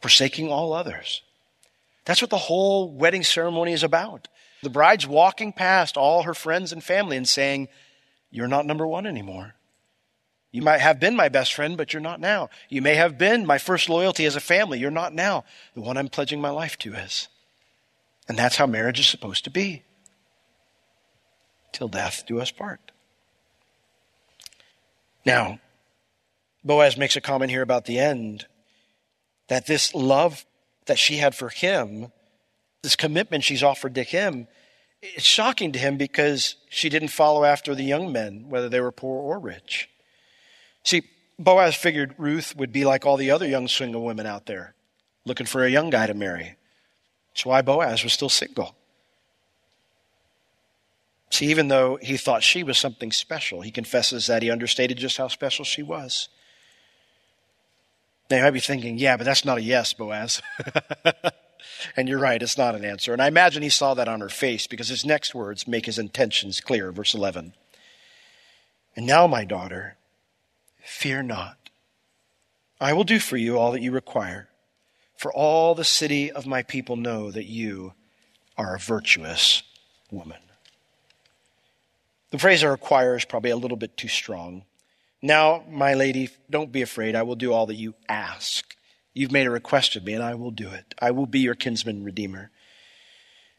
Forsaking 0.00 0.50
all 0.50 0.72
others. 0.72 1.22
That's 2.04 2.22
what 2.22 2.30
the 2.30 2.38
whole 2.38 2.90
wedding 2.90 3.22
ceremony 3.22 3.72
is 3.72 3.82
about. 3.82 4.28
The 4.62 4.70
bride's 4.70 5.06
walking 5.06 5.52
past 5.52 5.96
all 5.96 6.22
her 6.22 6.34
friends 6.34 6.72
and 6.72 6.82
family 6.82 7.16
and 7.16 7.28
saying, 7.28 7.68
You're 8.30 8.48
not 8.48 8.66
number 8.66 8.86
one 8.86 9.06
anymore. 9.06 9.54
You 10.52 10.62
might 10.62 10.80
have 10.80 10.98
been 10.98 11.14
my 11.14 11.28
best 11.28 11.54
friend, 11.54 11.76
but 11.76 11.92
you're 11.92 12.02
not 12.02 12.20
now. 12.20 12.50
You 12.68 12.82
may 12.82 12.96
have 12.96 13.16
been 13.16 13.46
my 13.46 13.58
first 13.58 13.88
loyalty 13.88 14.26
as 14.26 14.34
a 14.34 14.40
family. 14.40 14.80
You're 14.80 14.90
not 14.90 15.14
now. 15.14 15.44
The 15.74 15.80
one 15.80 15.96
I'm 15.96 16.08
pledging 16.08 16.40
my 16.40 16.50
life 16.50 16.76
to 16.78 16.94
is. 16.94 17.28
And 18.28 18.36
that's 18.36 18.56
how 18.56 18.66
marriage 18.66 18.98
is 18.98 19.06
supposed 19.06 19.44
to 19.44 19.50
be. 19.50 19.84
Till 21.72 21.88
death 21.88 22.24
do 22.26 22.40
us 22.40 22.50
part. 22.50 22.90
Now, 25.24 25.60
Boaz 26.64 26.96
makes 26.96 27.16
a 27.16 27.20
comment 27.20 27.50
here 27.50 27.62
about 27.62 27.84
the 27.84 27.98
end 27.98 28.46
that 29.50 29.66
this 29.66 29.96
love 29.96 30.46
that 30.86 30.96
she 30.96 31.16
had 31.16 31.34
for 31.34 31.48
him, 31.48 32.12
this 32.82 32.94
commitment 32.94 33.42
she's 33.42 33.64
offered 33.64 33.96
to 33.96 34.04
him, 34.04 34.46
it's 35.02 35.24
shocking 35.24 35.72
to 35.72 35.78
him 35.78 35.96
because 35.96 36.54
she 36.68 36.88
didn't 36.88 37.08
follow 37.08 37.42
after 37.42 37.74
the 37.74 37.82
young 37.82 38.12
men, 38.12 38.48
whether 38.48 38.68
they 38.68 38.80
were 38.80 38.92
poor 38.92 39.20
or 39.20 39.40
rich. 39.40 39.90
See, 40.84 41.02
Boaz 41.36 41.74
figured 41.74 42.14
Ruth 42.16 42.54
would 42.56 42.70
be 42.70 42.84
like 42.84 43.04
all 43.04 43.16
the 43.16 43.32
other 43.32 43.46
young 43.46 43.66
single 43.66 44.04
women 44.04 44.24
out 44.24 44.46
there, 44.46 44.74
looking 45.26 45.46
for 45.46 45.64
a 45.64 45.70
young 45.70 45.90
guy 45.90 46.06
to 46.06 46.14
marry. 46.14 46.56
That's 47.32 47.44
why 47.44 47.60
Boaz 47.60 48.04
was 48.04 48.12
still 48.12 48.28
single. 48.28 48.76
See, 51.30 51.46
even 51.46 51.66
though 51.66 51.96
he 52.00 52.16
thought 52.16 52.44
she 52.44 52.62
was 52.62 52.78
something 52.78 53.10
special, 53.10 53.62
he 53.62 53.72
confesses 53.72 54.28
that 54.28 54.44
he 54.44 54.50
understated 54.50 54.96
just 54.96 55.16
how 55.16 55.26
special 55.26 55.64
she 55.64 55.82
was. 55.82 56.28
Now, 58.30 58.36
you 58.36 58.42
might 58.44 58.50
be 58.50 58.60
thinking, 58.60 58.98
yeah, 58.98 59.16
but 59.16 59.24
that's 59.24 59.44
not 59.44 59.58
a 59.58 59.62
yes, 59.62 59.92
Boaz. 59.92 60.40
and 61.96 62.08
you're 62.08 62.20
right, 62.20 62.42
it's 62.42 62.56
not 62.56 62.76
an 62.76 62.84
answer. 62.84 63.12
And 63.12 63.20
I 63.20 63.26
imagine 63.26 63.62
he 63.62 63.68
saw 63.68 63.94
that 63.94 64.08
on 64.08 64.20
her 64.20 64.28
face 64.28 64.66
because 64.66 64.88
his 64.88 65.04
next 65.04 65.34
words 65.34 65.66
make 65.66 65.86
his 65.86 65.98
intentions 65.98 66.60
clear. 66.60 66.92
Verse 66.92 67.14
11. 67.14 67.54
And 68.96 69.06
now, 69.06 69.26
my 69.26 69.44
daughter, 69.44 69.96
Fear 70.82 71.22
not. 71.24 71.70
I 72.80 72.92
will 72.92 73.04
do 73.04 73.20
for 73.20 73.36
you 73.36 73.58
all 73.58 73.72
that 73.72 73.82
you 73.82 73.92
require, 73.92 74.48
for 75.16 75.32
all 75.32 75.74
the 75.74 75.84
city 75.84 76.30
of 76.30 76.46
my 76.46 76.62
people 76.62 76.96
know 76.96 77.30
that 77.30 77.44
you 77.44 77.92
are 78.56 78.74
a 78.74 78.78
virtuous 78.78 79.62
woman. 80.10 80.40
The 82.30 82.38
phrase 82.38 82.64
I 82.64 82.68
require 82.68 83.16
is 83.16 83.24
probably 83.24 83.50
a 83.50 83.56
little 83.56 83.76
bit 83.76 83.96
too 83.96 84.08
strong. 84.08 84.64
Now, 85.22 85.64
my 85.68 85.94
lady, 85.94 86.30
don't 86.48 86.72
be 86.72 86.82
afraid. 86.82 87.14
I 87.14 87.22
will 87.22 87.36
do 87.36 87.52
all 87.52 87.66
that 87.66 87.74
you 87.74 87.94
ask. 88.08 88.76
You've 89.12 89.32
made 89.32 89.46
a 89.46 89.50
request 89.50 89.96
of 89.96 90.04
me, 90.04 90.14
and 90.14 90.22
I 90.22 90.34
will 90.34 90.50
do 90.50 90.70
it. 90.70 90.94
I 90.98 91.10
will 91.10 91.26
be 91.26 91.40
your 91.40 91.54
kinsman 91.54 92.04
redeemer. 92.04 92.50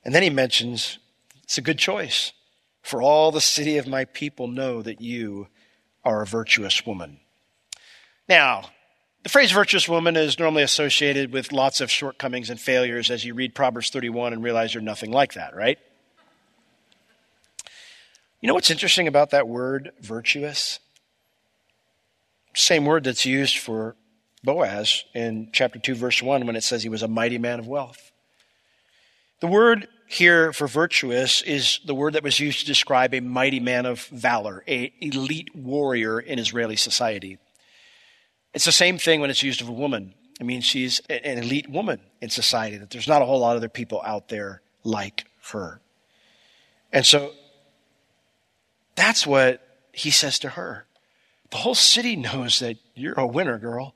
And 0.04 0.16
then 0.16 0.24
he 0.24 0.30
mentions 0.30 0.98
it's 1.44 1.58
a 1.58 1.62
good 1.62 1.78
choice. 1.78 2.32
For 2.82 3.02
all 3.02 3.32
the 3.32 3.42
city 3.42 3.78
of 3.78 3.86
my 3.86 4.06
people 4.06 4.48
know 4.48 4.82
that 4.82 5.02
you 5.02 5.48
are 6.04 6.22
a 6.22 6.26
virtuous 6.26 6.86
woman. 6.86 7.20
Now, 8.28 8.70
the 9.24 9.30
phrase 9.30 9.52
virtuous 9.52 9.88
woman 9.88 10.16
is 10.16 10.40
normally 10.40 10.64
associated 10.64 11.32
with 11.32 11.52
lots 11.52 11.80
of 11.80 11.92
shortcomings 11.92 12.50
and 12.50 12.60
failures 12.60 13.12
as 13.12 13.24
you 13.24 13.36
read 13.36 13.54
Proverbs 13.54 13.92
31 13.92 14.34
and 14.34 14.44
realize 14.44 14.74
you're 14.74 14.82
nothing 14.82 15.12
like 15.12 15.34
that, 15.34 15.56
right? 15.56 15.78
You 18.40 18.48
know 18.48 18.56
what's 18.56 18.72
interesting 18.72 19.08
about 19.08 19.30
that 19.30 19.48
word, 19.48 19.92
virtuous? 20.02 20.80
Same 22.54 22.86
word 22.86 23.04
that's 23.04 23.26
used 23.26 23.58
for 23.58 23.96
Boaz 24.44 25.04
in 25.14 25.50
chapter 25.54 25.80
2, 25.80 25.96
verse 25.96 26.22
1, 26.22 26.46
when 26.46 26.56
it 26.56 26.64
says 26.64 26.84
he 26.84 26.90
was 26.90 27.04
a 27.04 27.08
mighty 27.08 27.38
man 27.38 27.60
of 27.60 27.68
wealth. 27.68 28.12
The 29.40 29.48
word 29.48 29.88
here 30.08 30.52
for 30.52 30.68
virtuous 30.68 31.42
is 31.42 31.80
the 31.86 31.96
word 31.96 32.14
that 32.14 32.24
was 32.24 32.40
used 32.40 32.60
to 32.60 32.66
describe 32.66 33.14
a 33.14 33.22
mighty 33.22 33.60
man 33.60 33.86
of 33.86 34.04
valor, 34.08 34.64
a 34.68 34.94
elite 35.00 35.56
warrior 35.56 36.20
in 36.20 36.38
Israeli 36.38 36.76
society. 36.76 37.38
It's 38.54 38.66
the 38.66 38.72
same 38.72 38.98
thing 38.98 39.22
when 39.22 39.30
it's 39.30 39.44
used 39.44 39.62
of 39.62 39.70
a 39.70 39.74
woman. 39.74 40.14
I 40.40 40.44
mean, 40.44 40.62
she's 40.62 41.00
an 41.10 41.38
elite 41.38 41.70
woman 41.70 42.02
in 42.20 42.30
society, 42.30 42.78
that 42.78 42.90
there's 42.90 43.08
not 43.08 43.22
a 43.22 43.26
whole 43.26 43.40
lot 43.40 43.52
of 43.52 43.58
other 43.58 43.70
people 43.70 44.02
out 44.04 44.28
there 44.28 44.62
like 44.84 45.26
her. 45.52 45.80
And 46.92 47.06
so 47.06 47.32
that's 48.96 49.26
what 49.26 49.62
he 49.94 50.12
says 50.12 50.40
to 50.40 50.50
her. 50.50 50.86
The 51.52 51.58
whole 51.58 51.76
city 51.76 52.16
knows 52.16 52.60
that 52.60 52.78
you're 52.96 53.20
a 53.20 53.28
winner, 53.28 53.58
girl. 53.58 53.94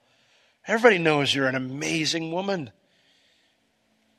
Everybody 0.67 0.97
knows 0.97 1.33
you're 1.33 1.47
an 1.47 1.55
amazing 1.55 2.31
woman. 2.31 2.71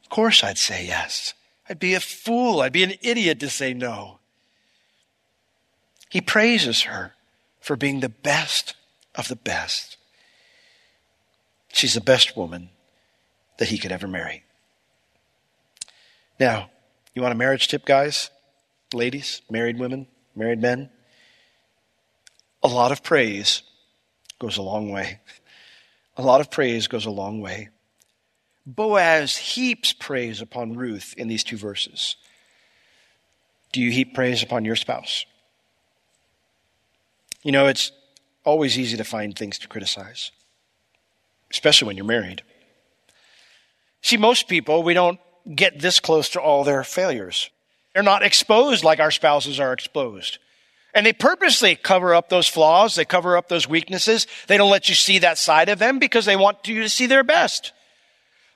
Of 0.03 0.09
course, 0.09 0.43
I'd 0.43 0.59
say 0.59 0.87
yes. 0.87 1.35
I'd 1.69 1.79
be 1.79 1.95
a 1.95 2.01
fool. 2.01 2.61
I'd 2.61 2.73
be 2.73 2.85
an 2.85 2.95
idiot 3.03 3.41
to 3.41 3.51
say 3.51 3.75
no. 3.75 4.21
He 6.09 6.21
praises 6.21 6.83
her 6.83 7.13
for 7.61 7.77
being 7.77 8.01
the 8.01 8.09
best 8.09 8.75
of 9.15 9.29
the 9.29 9.37
best. 9.37 9.97
She's 11.73 11.95
the 11.95 12.01
best 12.01 12.37
woman 12.37 12.71
that 13.59 13.69
he 13.69 13.79
could 13.79 13.93
ever 13.93 14.07
marry. 14.07 14.45
Now, 16.39 16.71
you 17.15 17.23
want 17.23 17.33
a 17.33 17.37
marriage 17.37 17.69
tip, 17.69 17.85
guys? 17.85 18.31
Ladies, 18.95 19.43
married 19.51 19.79
women, 19.79 20.07
married 20.35 20.61
men? 20.61 20.91
A 22.67 22.75
lot 22.75 22.91
of 22.91 23.05
praise 23.05 23.63
goes 24.41 24.57
a 24.57 24.63
long 24.63 24.91
way. 24.91 25.21
A 26.17 26.23
lot 26.23 26.41
of 26.41 26.51
praise 26.51 26.89
goes 26.89 27.07
a 27.07 27.11
long 27.11 27.41
way. 27.41 27.69
Boaz 28.67 29.37
heaps 29.37 29.93
praise 29.93 30.41
upon 30.41 30.75
Ruth 30.75 31.15
in 31.17 31.29
these 31.29 31.45
two 31.45 31.57
verses. 31.57 32.17
Do 33.71 33.81
you 33.81 33.93
heap 33.93 34.15
praise 34.15 34.43
upon 34.43 34.65
your 34.65 34.75
spouse? 34.75 35.27
You 37.45 37.53
know, 37.53 37.69
it's 37.69 37.93
always 38.43 38.77
easy 38.77 38.97
to 38.97 39.05
find 39.05 39.39
things 39.39 39.61
to 39.61 39.69
criticize, 39.69 40.33
especially 41.53 41.87
when 41.87 41.97
you're 41.97 42.05
married. 42.05 42.43
See, 44.03 44.17
most 44.17 44.49
people, 44.49 44.83
we 44.83 44.93
don't 44.93 45.21
get 45.55 45.79
this 45.79 46.01
close 46.01 46.31
to 46.31 46.41
all 46.41 46.65
their 46.65 46.83
failures. 46.83 47.49
They're 47.95 48.03
not 48.03 48.25
exposed 48.25 48.83
like 48.83 48.99
our 48.99 49.13
spouses 49.13 49.61
are 49.61 49.73
exposed. 49.73 50.41
And 50.97 51.05
they 51.05 51.13
purposely 51.13 51.77
cover 51.77 52.15
up 52.15 52.31
those 52.31 52.49
flaws. 52.49 52.95
They 52.95 53.05
cover 53.05 53.37
up 53.37 53.49
those 53.49 53.69
weaknesses. 53.69 54.27
They 54.47 54.57
don't 54.57 54.71
let 54.71 54.89
you 54.89 54.95
see 54.95 55.19
that 55.19 55.37
side 55.37 55.69
of 55.69 55.79
them 55.79 55.99
because 55.99 56.25
they 56.25 56.37
want 56.37 56.67
you 56.67 56.81
to 56.81 56.89
see 56.89 57.05
their 57.05 57.23
best. 57.23 57.73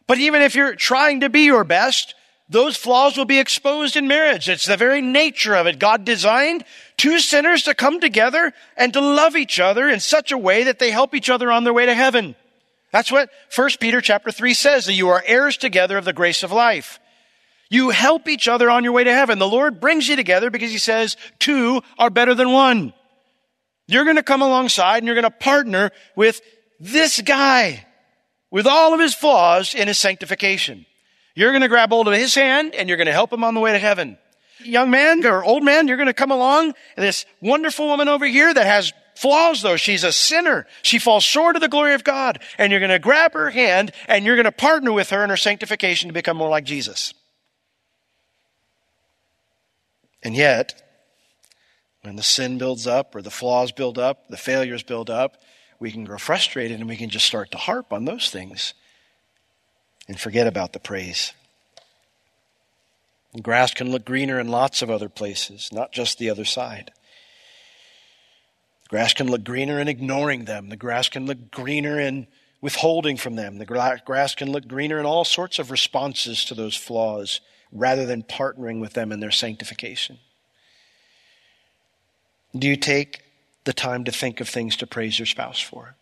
But 0.07 0.17
even 0.19 0.41
if 0.41 0.55
you're 0.55 0.75
trying 0.75 1.21
to 1.21 1.29
be 1.29 1.43
your 1.43 1.65
best, 1.65 2.15
those 2.49 2.79
flaws 2.79 3.19
will 3.19 3.27
be 3.27 3.39
exposed 3.39 3.95
in 3.95 4.09
marriage. 4.09 4.49
It's 4.49 4.65
the 4.65 4.79
very 4.79 5.03
nature 5.03 5.55
of 5.55 5.67
it. 5.67 5.79
God 5.79 6.07
designed 6.07 6.65
two 6.97 7.19
sinners 7.19 7.65
to 7.65 7.75
come 7.75 8.01
together 8.01 8.55
and 8.75 8.95
to 8.95 9.03
love 9.03 9.37
each 9.37 9.61
other 9.61 9.87
in 9.87 10.01
such 10.01 10.33
a 10.33 10.39
way 10.39 10.65
that 10.65 10.79
they 10.79 10.91
help 10.91 11.15
each 11.15 11.29
other 11.29 11.53
on 11.53 11.65
their 11.65 11.75
way 11.75 11.85
to 11.85 11.95
heaven. 11.95 12.35
That's 12.91 13.13
what 13.13 13.29
1 13.55 13.69
Peter 13.79 14.01
chapter 14.01 14.33
3 14.33 14.55
says, 14.55 14.87
that 14.87 14.95
you 14.95 15.11
are 15.11 15.23
heirs 15.27 15.59
together 15.59 15.99
of 15.99 16.07
the 16.07 16.15
grace 16.15 16.43
of 16.43 16.53
life. 16.53 17.01
You 17.71 17.91
help 17.91 18.29
each 18.29 18.49
other 18.49 18.69
on 18.69 18.83
your 18.83 18.93
way 18.93 19.05
to 19.05 19.13
heaven. 19.13 19.39
The 19.39 19.49
Lord 19.49 19.81
brings 19.81 20.09
you 20.09 20.17
together 20.17 20.51
because 20.51 20.73
he 20.73 20.79
says 20.79 21.17
two 21.39 21.83
are 21.99 22.11
better 22.11 22.35
than 22.35 22.53
one. 22.53 22.93
You're 23.87 24.05
going 24.05 24.17
to 24.17 24.23
come 24.25 24.43
alongside 24.43 24.99
and 24.99 25.07
you're 25.07 25.15
going 25.15 25.23
to 25.23 25.31
partner 25.31 25.93
with 26.17 26.41
this 26.81 27.21
guy 27.21 27.87
with 28.51 28.67
all 28.67 28.93
of 28.93 29.01
his 29.01 29.15
flaws 29.15 29.75
in 29.75 29.87
his 29.87 29.99
sanctification. 29.99 30.85
You're 31.37 31.53
going 31.53 31.63
to 31.63 31.69
grab 31.69 31.91
hold 31.91 32.09
of 32.09 32.15
his 32.15 32.35
hand 32.35 32.75
and 32.75 32.89
you're 32.89 32.99
going 32.99 33.07
to 33.07 33.13
help 33.13 33.33
him 33.33 33.45
on 33.45 33.55
the 33.55 33.61
way 33.61 33.73
to 33.73 33.79
heaven. 33.79 34.19
Young 34.65 34.91
man 34.91 35.25
or 35.25 35.45
old 35.45 35.63
man, 35.63 35.87
you're 35.87 35.97
going 35.97 36.09
to 36.09 36.13
come 36.13 36.33
along 36.33 36.75
this 36.97 37.25
wonderful 37.41 37.87
woman 37.87 38.09
over 38.09 38.27
here 38.27 38.53
that 38.53 38.67
has 38.67 38.93
flaws 39.17 39.63
though. 39.63 39.77
She's 39.77 40.05
a 40.05 40.13
sinner. 40.13 40.67
She 40.83 40.99
falls 40.99 41.23
short 41.23 41.55
of 41.55 41.63
the 41.63 41.69
glory 41.69 41.95
of 41.95 42.03
God 42.03 42.43
and 42.59 42.73
you're 42.73 42.81
going 42.81 42.91
to 42.91 42.99
grab 42.99 43.33
her 43.35 43.51
hand 43.51 43.93
and 44.09 44.25
you're 44.25 44.37
going 44.37 44.45
to 44.45 44.53
partner 44.53 44.93
with 44.93 45.11
her 45.11 45.23
in 45.23 45.31
her 45.31 45.37
sanctification 45.37 46.09
to 46.09 46.15
become 46.15 46.37
more 46.37 46.49
like 46.49 46.65
Jesus. 46.65 47.15
And 50.23 50.35
yet, 50.35 50.83
when 52.03 52.17
the 52.17 52.23
sin 52.23 52.59
builds 52.59 52.87
up 52.87 53.15
or 53.15 53.23
the 53.23 53.31
flaws 53.31 53.73
build 53.73 53.99
up, 53.99 54.29
the 54.29 54.37
failures 54.37 54.83
build 54.83 55.11
up, 55.11 55.37
we 55.79 55.91
can 55.91 56.05
grow 56.05 56.19
frustrated 56.19 56.79
and 56.79 56.89
we 56.89 56.97
can 56.97 57.11
just 57.11 57.27
start 57.27 57.51
to 57.53 57.59
harp 57.59 57.93
on 57.93 58.05
those 58.05 58.31
things 58.31 58.75
and 60.09 60.21
forget 60.21 60.47
about 60.47 60.73
the 60.73 60.79
praise. 60.79 61.33
Grass 63.43 63.73
can 63.73 63.91
look 63.91 64.05
greener 64.05 64.41
in 64.41 64.49
lots 64.49 64.83
of 64.83 64.91
other 64.91 65.09
places, 65.09 65.71
not 65.73 65.93
just 65.93 66.19
the 66.19 66.29
other 66.29 66.45
side. 66.45 66.91
The 68.83 68.89
grass 68.89 69.15
can 69.15 69.31
look 69.31 69.45
greener 69.45 69.79
in 69.79 69.89
ignoring 69.89 70.47
them. 70.47 70.69
The 70.69 70.77
grass 70.77 71.09
can 71.09 71.27
look 71.27 71.51
greener 71.51 72.01
in 72.01 72.27
withholding 72.61 73.17
from 73.17 73.37
them. 73.37 73.59
The 73.59 74.01
grass 74.05 74.35
can 74.35 74.51
look 74.51 74.67
greener 74.67 74.99
in 74.99 75.07
all 75.07 75.25
sorts 75.25 75.59
of 75.59 75.71
responses 75.71 76.45
to 76.47 76.55
those 76.55 76.77
flaws 76.77 77.41
rather 77.73 78.07
than 78.07 78.23
partnering 78.23 78.81
with 78.81 78.95
them 78.95 79.13
in 79.13 79.21
their 79.21 79.31
sanctification? 79.31 80.19
Do 82.57 82.67
you 82.67 82.77
take 82.77 83.23
the 83.65 83.73
time 83.73 84.05
to 84.05 84.13
think 84.13 84.41
of 84.41 84.49
things 84.49 84.77
to 84.77 84.87
praise 84.87 85.19
your 85.19 85.27
spouse 85.27 85.61
for? 85.61 85.95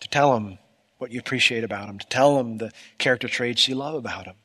To 0.00 0.08
tell 0.08 0.34
them 0.34 0.58
what 0.98 1.12
you 1.12 1.18
appreciate 1.18 1.64
about 1.64 1.86
them, 1.86 1.98
to 1.98 2.06
tell 2.06 2.36
them 2.36 2.58
the 2.58 2.72
character 2.98 3.28
traits 3.28 3.68
you 3.68 3.74
love 3.74 3.94
about 3.94 4.26
them. 4.26 4.36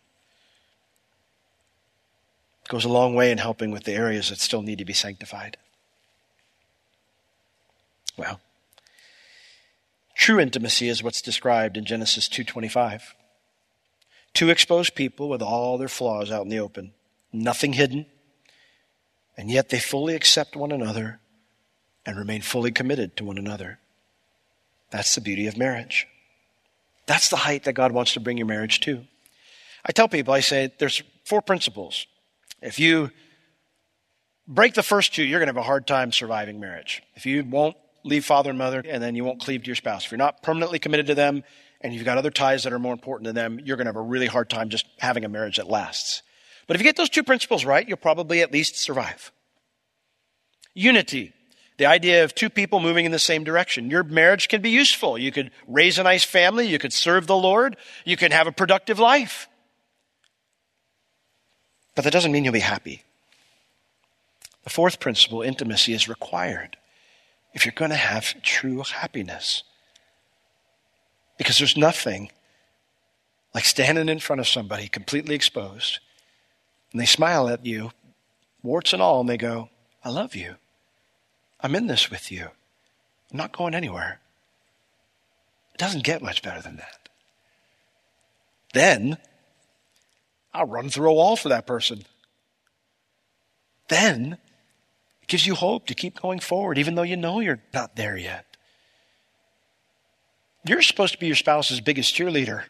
It 2.64 2.70
goes 2.70 2.86
a 2.86 2.90
long 2.90 3.14
way 3.16 3.32
in 3.32 3.38
helping 3.40 3.72
with 3.72 3.84
the 3.84 3.94
areas 3.94 4.30
that 4.30 4.40
still 4.40 4.62
need 4.62 4.78
to 4.78 4.86
be 4.86 4.94
sanctified. 4.94 5.58
Well, 8.18 8.40
true 10.16 10.40
intimacy 10.40 10.90
is 10.90 11.02
what's 11.02 11.22
described 11.22 11.78
in 11.78 11.86
Genesis 11.86 12.28
2:25. 12.28 13.16
Two 14.34 14.50
exposed 14.50 14.96
people 14.96 15.30
with 15.30 15.42
all 15.42 15.78
their 15.78 15.88
flaws 15.88 16.32
out 16.32 16.44
in 16.44 16.50
the 16.50 16.60
open, 16.60 16.94
nothing 17.34 17.74
hidden, 17.74 18.06
and 19.38 19.50
yet 19.50 19.70
they 19.70 19.80
fully 19.80 20.16
accept 20.16 20.56
one 20.56 20.72
another 20.72 21.20
and 22.06 22.18
remain 22.18 22.42
fully 22.42 22.72
committed 22.72 23.16
to 23.18 23.24
one 23.24 23.38
another. 23.38 23.80
That's 24.92 25.16
the 25.16 25.22
beauty 25.22 25.48
of 25.48 25.58
marriage. 25.58 26.08
That's 27.06 27.30
the 27.30 27.38
height 27.38 27.64
that 27.64 27.74
God 27.74 27.92
wants 27.92 28.14
to 28.14 28.20
bring 28.20 28.38
your 28.38 28.48
marriage 28.48 28.80
to. 28.82 29.06
I 29.86 29.92
tell 29.92 30.08
people, 30.08 30.34
I 30.34 30.42
say, 30.42 30.72
there's 30.78 31.02
four 31.26 31.42
principles. 31.42 32.06
If 32.62 32.80
you 32.80 33.12
break 34.48 34.74
the 34.74 34.84
first 34.84 35.14
two, 35.14 35.24
you're 35.24 35.40
going 35.40 35.48
to 35.48 35.54
have 35.54 35.64
a 35.64 35.68
hard 35.68 35.88
time 35.88 36.12
surviving 36.12 36.60
marriage. 36.60 37.02
If 37.16 37.26
you 37.26 37.44
won't 37.44 37.78
leave 38.04 38.26
father 38.26 38.50
and 38.50 38.60
mother, 38.60 38.84
and 38.88 39.02
then 39.02 39.16
you 39.16 39.24
won't 39.24 39.40
cleave 39.40 39.64
to 39.64 39.68
your 39.68 39.76
spouse. 39.76 40.06
If 40.06 40.12
you're 40.12 40.18
not 40.18 40.42
permanently 40.42 40.80
committed 40.80 41.08
to 41.08 41.16
them, 41.16 41.44
and 41.82 41.94
you've 41.94 42.06
got 42.06 42.18
other 42.18 42.32
ties 42.32 42.64
that 42.64 42.74
are 42.74 42.80
more 42.80 42.94
important 42.94 43.28
to 43.28 43.34
them, 43.34 43.60
you're 43.64 43.78
going 43.78 43.86
to 43.86 43.90
have 43.90 43.96
a 43.96 44.02
really 44.02 44.28
hard 44.28 44.50
time 44.50 44.70
just 44.70 44.86
having 44.98 45.24
a 45.24 45.30
marriage 45.30 45.58
that 45.58 45.70
lasts. 45.70 46.22
But 46.68 46.76
if 46.76 46.82
you 46.82 46.88
get 46.88 46.98
those 46.98 47.10
two 47.10 47.24
principles 47.24 47.66
right, 47.66 47.88
you'll 47.88 47.98
probably 47.98 48.42
at 48.42 48.52
least 48.52 48.78
survive. 48.78 49.32
Unity. 50.74 51.34
The 51.78 51.86
idea 51.86 52.26
of 52.26 52.36
two 52.36 52.50
people 52.50 52.82
moving 52.82 53.06
in 53.06 53.12
the 53.12 53.20
same 53.20 53.46
direction. 53.46 53.90
Your 53.90 54.04
marriage 54.04 54.50
can 54.50 54.62
be 54.62 54.70
useful. 54.70 55.18
You 55.18 55.32
could 55.32 55.52
raise 55.66 55.98
a 55.98 56.04
nice 56.04 56.26
family. 56.26 56.68
You 56.68 56.78
could 56.78 56.92
serve 56.92 57.26
the 57.26 57.38
Lord. 57.38 57.78
You 58.04 58.18
can 58.18 58.32
have 58.32 58.48
a 58.48 58.52
productive 58.52 59.00
life. 59.00 59.48
But 61.96 62.04
that 62.04 62.14
doesn't 62.14 62.32
mean 62.32 62.44
you'll 62.44 62.54
be 62.54 62.60
happy. 62.60 63.04
The 64.64 64.70
fourth 64.70 65.00
principle, 65.00 65.42
intimacy, 65.42 65.94
is 65.94 66.10
required 66.10 66.78
if 67.54 67.66
you're 67.66 67.74
going 67.74 67.92
to 67.92 67.98
have 67.98 68.42
true 68.42 68.84
happiness. 68.84 69.64
Because 71.40 71.58
there's 71.58 71.78
nothing 71.78 72.30
like 73.56 73.66
standing 73.66 74.10
in 74.10 74.20
front 74.20 74.42
of 74.42 74.48
somebody 74.48 74.88
completely 74.88 75.34
exposed, 75.34 76.00
and 76.92 77.02
they 77.02 77.08
smile 77.08 77.50
at 77.50 77.66
you 77.66 77.92
warts 78.62 78.94
and 78.94 79.02
all, 79.02 79.22
and 79.22 79.30
they 79.30 79.38
go, 79.38 79.70
I 80.04 80.10
love 80.10 80.36
you. 80.36 80.56
I'm 81.62 81.76
in 81.76 81.88
this 81.88 82.12
with 82.12 82.30
you. 82.32 82.50
I'm 83.32 83.38
not 83.38 83.54
going 83.54 83.74
anywhere. 83.74 84.20
It 85.74 85.78
doesn't 85.78 86.04
get 86.04 86.22
much 86.22 86.42
better 86.42 86.62
than 86.62 86.76
that. 86.76 87.10
Then 88.74 89.18
I'll 90.54 90.66
run 90.66 90.90
through 90.90 91.10
a 91.10 91.14
wall 91.14 91.38
for 91.38 91.50
that 91.50 91.66
person. 91.66 92.04
Then 93.88 94.38
it 95.22 95.28
gives 95.28 95.48
you 95.48 95.56
hope 95.56 95.88
to 95.88 95.96
keep 95.96 96.20
going 96.22 96.40
forward, 96.40 96.78
even 96.78 96.96
though 96.96 97.04
you 97.04 97.16
know 97.16 97.40
you're 97.40 97.64
not 97.74 97.96
there 97.96 98.18
yet. 98.18 98.49
You're 100.66 100.82
supposed 100.82 101.14
to 101.14 101.20
be 101.20 101.28
your 101.28 101.36
spouse's 101.36 101.80
biggest 101.82 102.16
cheerleader. 102.16 102.64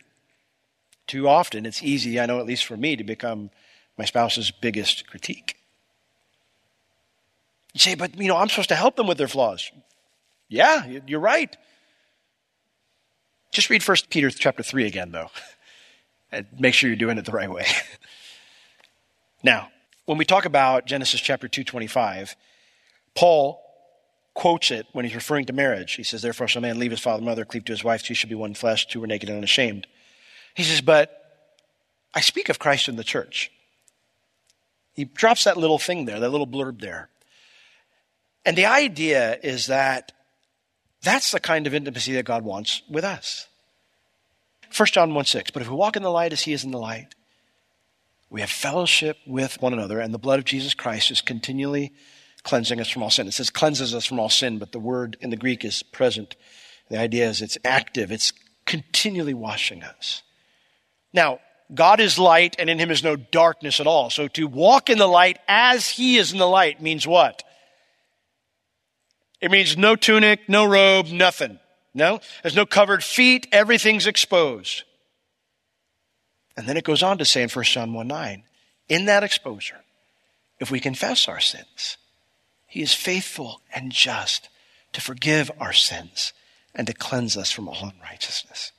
Too 1.07 1.27
often, 1.27 1.65
it's 1.65 1.81
easy, 1.81 2.19
I 2.19 2.27
know 2.27 2.39
at 2.39 2.45
least 2.45 2.65
for 2.65 2.77
me, 2.77 2.95
to 2.95 3.03
become 3.03 3.49
my 3.97 4.05
spouse's 4.05 4.51
biggest 4.51 5.07
critique. 5.07 5.57
You 7.73 7.79
say, 7.79 7.95
but 7.95 8.15
you 8.19 8.27
know, 8.27 8.37
I'm 8.37 8.49
supposed 8.49 8.69
to 8.69 8.75
help 8.75 8.95
them 8.95 9.07
with 9.07 9.17
their 9.17 9.27
flaws. 9.27 9.71
Yeah, 10.47 10.85
you're 11.07 11.19
right. 11.19 11.55
Just 13.51 13.69
read 13.69 13.87
1 13.87 13.97
Peter 14.09 14.29
chapter 14.29 14.63
3 14.63 14.85
again, 14.85 15.11
though, 15.11 15.29
and 16.31 16.47
make 16.59 16.73
sure 16.73 16.89
you're 16.89 16.97
doing 16.97 17.17
it 17.17 17.25
the 17.25 17.31
right 17.31 17.49
way. 17.49 17.65
now, 19.43 19.69
when 20.05 20.17
we 20.17 20.25
talk 20.25 20.45
about 20.45 20.85
Genesis 20.85 21.21
chapter 21.21 21.47
225, 21.47 22.35
Paul 23.15 23.61
quotes 24.39 24.71
it 24.71 24.87
when 24.93 25.03
he's 25.03 25.15
referring 25.15 25.43
to 25.43 25.51
marriage. 25.51 25.95
He 25.95 26.03
says, 26.03 26.21
Therefore, 26.21 26.47
shall 26.47 26.61
a 26.61 26.67
man 26.67 26.79
leave 26.79 26.91
his 26.91 27.01
father 27.01 27.17
and 27.17 27.25
mother, 27.25 27.43
cleave 27.43 27.65
to 27.65 27.73
his 27.73 27.83
wife, 27.83 28.03
two 28.03 28.13
shall 28.13 28.29
be 28.29 28.35
one 28.35 28.53
flesh, 28.53 28.87
two 28.87 29.01
were 29.01 29.07
naked 29.07 29.27
and 29.27 29.37
unashamed. 29.37 29.85
He 30.55 30.63
says, 30.63 30.79
But 30.79 31.11
I 32.15 32.21
speak 32.21 32.47
of 32.47 32.57
Christ 32.57 32.87
in 32.87 32.95
the 32.95 33.03
church. 33.03 33.51
He 34.93 35.03
drops 35.03 35.43
that 35.43 35.57
little 35.57 35.77
thing 35.77 36.05
there, 36.05 36.21
that 36.21 36.29
little 36.29 36.47
blurb 36.47 36.79
there. 36.79 37.09
And 38.45 38.57
the 38.57 38.65
idea 38.65 39.37
is 39.43 39.67
that 39.67 40.13
that's 41.03 41.33
the 41.33 41.41
kind 41.41 41.67
of 41.67 41.73
intimacy 41.73 42.13
that 42.13 42.23
God 42.23 42.45
wants 42.45 42.81
with 42.89 43.03
us. 43.03 43.45
1 44.75 44.85
John 44.87 45.13
1 45.13 45.25
6, 45.25 45.51
but 45.51 45.61
if 45.61 45.69
we 45.69 45.75
walk 45.75 45.97
in 45.97 46.03
the 46.03 46.09
light 46.09 46.31
as 46.31 46.43
he 46.43 46.53
is 46.53 46.63
in 46.63 46.71
the 46.71 46.79
light, 46.79 47.13
we 48.29 48.39
have 48.39 48.49
fellowship 48.49 49.17
with 49.27 49.61
one 49.61 49.73
another, 49.73 49.99
and 49.99 50.13
the 50.13 50.17
blood 50.17 50.39
of 50.39 50.45
Jesus 50.45 50.73
Christ 50.73 51.11
is 51.11 51.19
continually 51.19 51.91
cleansing 52.49 52.81
us 52.81 52.89
from 52.89 53.03
all 53.03 53.11
sin. 53.11 53.27
It 53.27 53.33
says 53.33 53.51
cleanses 53.51 53.93
us 53.93 54.05
from 54.05 54.19
all 54.19 54.27
sin, 54.27 54.57
but 54.57 54.71
the 54.71 54.79
word 54.79 55.17
in 55.21 55.29
the 55.29 55.37
Greek 55.37 55.63
is 55.63 55.83
present. 55.83 56.35
The 56.89 56.97
idea 56.97 57.29
is 57.29 57.43
it's 57.43 57.59
active, 57.63 58.11
it's 58.11 58.33
continually 58.65 59.35
washing 59.35 59.83
us. 59.83 60.23
Now, 61.13 61.41
God 61.71 61.99
is 61.99 62.17
light 62.17 62.55
and 62.57 62.67
in 62.67 62.79
him 62.79 62.89
is 62.89 63.03
no 63.03 63.15
darkness 63.15 63.79
at 63.79 63.85
all. 63.85 64.09
So 64.09 64.27
to 64.29 64.47
walk 64.47 64.89
in 64.89 64.97
the 64.97 65.05
light 65.05 65.37
as 65.47 65.87
he 65.87 66.17
is 66.17 66.31
in 66.31 66.39
the 66.39 66.47
light 66.47 66.81
means 66.81 67.05
what? 67.05 67.43
It 69.39 69.51
means 69.51 69.77
no 69.77 69.95
tunic, 69.95 70.49
no 70.49 70.65
robe, 70.65 71.05
nothing. 71.05 71.59
No? 71.93 72.19
There's 72.41 72.55
no 72.55 72.65
covered 72.65 73.03
feet, 73.03 73.47
everything's 73.51 74.07
exposed. 74.07 74.83
And 76.57 76.67
then 76.67 76.77
it 76.77 76.83
goes 76.83 77.03
on 77.03 77.19
to 77.19 77.25
say 77.25 77.43
in 77.43 77.49
1 77.49 77.65
John 77.65 77.93
1 77.93 78.07
9, 78.07 78.43
in 78.89 79.05
that 79.05 79.23
exposure, 79.23 79.81
if 80.59 80.71
we 80.71 80.79
confess 80.79 81.27
our 81.27 81.39
sins, 81.39 81.97
he 82.69 82.81
is 82.81 82.93
faithful 82.93 83.61
and 83.73 83.91
just 83.91 84.47
to 84.93 85.01
forgive 85.01 85.51
our 85.59 85.73
sins 85.73 86.33
and 86.73 86.87
to 86.87 86.93
cleanse 86.93 87.35
us 87.35 87.51
from 87.51 87.67
all 87.67 87.91
unrighteousness. 87.95 88.71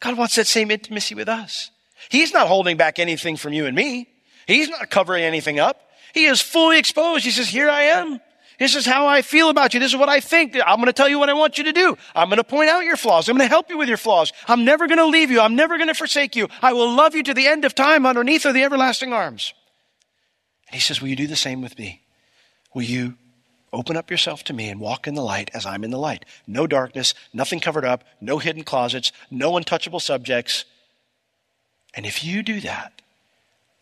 God 0.00 0.18
wants 0.18 0.36
that 0.36 0.46
same 0.46 0.70
intimacy 0.70 1.14
with 1.14 1.28
us. 1.28 1.70
He's 2.08 2.32
not 2.32 2.48
holding 2.48 2.76
back 2.76 2.98
anything 2.98 3.36
from 3.36 3.52
you 3.52 3.66
and 3.66 3.74
me. 3.74 4.08
He's 4.46 4.68
not 4.68 4.90
covering 4.90 5.24
anything 5.24 5.58
up. 5.58 5.80
He 6.14 6.26
is 6.26 6.40
fully 6.40 6.78
exposed. 6.78 7.24
He 7.24 7.30
says, 7.30 7.48
here 7.48 7.68
I 7.68 7.82
am. 7.82 8.20
This 8.58 8.74
is 8.74 8.86
how 8.86 9.06
I 9.06 9.22
feel 9.22 9.50
about 9.50 9.74
you. 9.74 9.80
This 9.80 9.92
is 9.92 9.98
what 9.98 10.08
I 10.08 10.18
think. 10.18 10.56
I'm 10.66 10.76
going 10.76 10.86
to 10.86 10.92
tell 10.92 11.08
you 11.08 11.18
what 11.18 11.28
I 11.28 11.34
want 11.34 11.58
you 11.58 11.64
to 11.64 11.72
do. 11.72 11.96
I'm 12.14 12.28
going 12.28 12.38
to 12.38 12.44
point 12.44 12.70
out 12.70 12.84
your 12.84 12.96
flaws. 12.96 13.28
I'm 13.28 13.36
going 13.36 13.46
to 13.46 13.52
help 13.52 13.70
you 13.70 13.78
with 13.78 13.88
your 13.88 13.98
flaws. 13.98 14.32
I'm 14.48 14.64
never 14.64 14.88
going 14.88 14.98
to 14.98 15.06
leave 15.06 15.30
you. 15.30 15.40
I'm 15.40 15.54
never 15.54 15.76
going 15.76 15.88
to 15.88 15.94
forsake 15.94 16.34
you. 16.34 16.48
I 16.60 16.72
will 16.72 16.92
love 16.92 17.14
you 17.14 17.22
to 17.24 17.34
the 17.34 17.46
end 17.46 17.64
of 17.64 17.74
time 17.74 18.04
underneath 18.06 18.44
of 18.46 18.54
the 18.54 18.64
everlasting 18.64 19.12
arms. 19.12 19.54
And 20.68 20.74
he 20.74 20.80
says, 20.80 21.00
will 21.00 21.08
you 21.08 21.16
do 21.16 21.28
the 21.28 21.36
same 21.36 21.62
with 21.62 21.78
me? 21.78 22.02
Will 22.78 22.84
you 22.84 23.16
open 23.72 23.96
up 23.96 24.08
yourself 24.08 24.44
to 24.44 24.52
me 24.52 24.68
and 24.68 24.78
walk 24.78 25.08
in 25.08 25.16
the 25.16 25.20
light 25.20 25.50
as 25.52 25.66
I'm 25.66 25.82
in 25.82 25.90
the 25.90 25.98
light? 25.98 26.24
No 26.46 26.64
darkness, 26.68 27.12
nothing 27.32 27.58
covered 27.58 27.84
up, 27.84 28.04
no 28.20 28.38
hidden 28.38 28.62
closets, 28.62 29.10
no 29.32 29.56
untouchable 29.56 29.98
subjects. 29.98 30.64
And 31.92 32.06
if 32.06 32.22
you 32.22 32.44
do 32.44 32.60
that, 32.60 33.02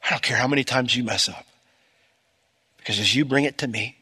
I 0.03 0.13
don't 0.13 0.23
care 0.23 0.39
how 0.39 0.49
many 0.49 0.65
times 0.65 0.97
you 0.97 1.05
mess 1.05 1.29
up. 1.29 1.45
Because 2.79 2.99
as 2.99 3.15
you 3.15 3.27
bring 3.27 3.45
it 3.45 3.59
to 3.59 3.69
me, 3.69 3.99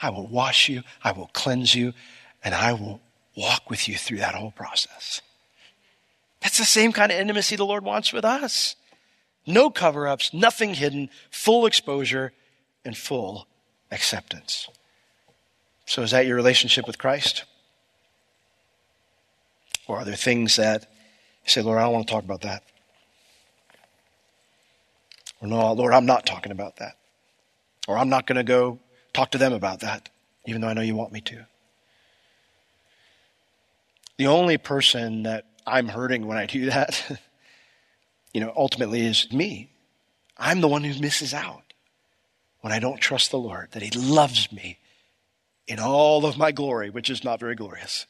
I 0.00 0.10
will 0.10 0.28
wash 0.28 0.68
you, 0.68 0.84
I 1.02 1.10
will 1.10 1.30
cleanse 1.32 1.74
you, 1.74 1.92
and 2.44 2.54
I 2.54 2.72
will 2.74 3.00
walk 3.36 3.68
with 3.68 3.88
you 3.88 3.96
through 3.96 4.18
that 4.18 4.36
whole 4.36 4.52
process. 4.52 5.22
That's 6.40 6.58
the 6.58 6.64
same 6.64 6.92
kind 6.92 7.10
of 7.10 7.18
intimacy 7.18 7.56
the 7.56 7.66
Lord 7.66 7.82
wants 7.82 8.12
with 8.12 8.24
us. 8.24 8.76
No 9.44 9.70
cover 9.70 10.06
ups, 10.06 10.32
nothing 10.32 10.74
hidden, 10.74 11.10
full 11.32 11.66
exposure, 11.66 12.32
and 12.84 12.96
full 12.96 13.48
acceptance. 13.90 14.68
So, 15.86 16.02
is 16.02 16.12
that 16.12 16.26
your 16.26 16.36
relationship 16.36 16.86
with 16.86 16.98
Christ? 16.98 17.44
Or 19.86 19.98
are 19.98 20.04
there 20.04 20.14
things 20.14 20.56
that 20.56 20.82
you 21.44 21.50
say, 21.50 21.62
Lord, 21.62 21.78
I 21.78 21.82
don't 21.82 21.92
want 21.92 22.06
to 22.06 22.12
talk 22.12 22.22
about 22.22 22.42
that? 22.42 22.62
Or, 25.40 25.48
no, 25.48 25.72
Lord, 25.72 25.92
I'm 25.92 26.06
not 26.06 26.26
talking 26.26 26.52
about 26.52 26.76
that. 26.76 26.96
Or, 27.88 27.98
I'm 27.98 28.08
not 28.08 28.26
going 28.26 28.36
to 28.36 28.44
go 28.44 28.78
talk 29.12 29.32
to 29.32 29.38
them 29.38 29.52
about 29.52 29.80
that, 29.80 30.10
even 30.46 30.60
though 30.60 30.68
I 30.68 30.74
know 30.74 30.82
you 30.82 30.94
want 30.94 31.12
me 31.12 31.20
to. 31.22 31.44
The 34.18 34.28
only 34.28 34.58
person 34.58 35.24
that 35.24 35.46
I'm 35.66 35.88
hurting 35.88 36.26
when 36.26 36.36
I 36.36 36.46
do 36.46 36.66
that, 36.70 37.18
you 38.32 38.40
know, 38.40 38.52
ultimately 38.56 39.04
is 39.04 39.32
me. 39.32 39.70
I'm 40.38 40.60
the 40.60 40.68
one 40.68 40.84
who 40.84 40.98
misses 41.00 41.34
out 41.34 41.69
when 42.60 42.72
I 42.72 42.78
don't 42.78 43.00
trust 43.00 43.30
the 43.30 43.38
Lord, 43.38 43.68
that 43.72 43.82
He 43.82 43.90
loves 43.90 44.52
me 44.52 44.78
in 45.66 45.78
all 45.78 46.26
of 46.26 46.36
my 46.36 46.52
glory, 46.52 46.90
which 46.90 47.10
is 47.10 47.24
not 47.24 47.40
very 47.40 47.54
glorious. 47.54 48.06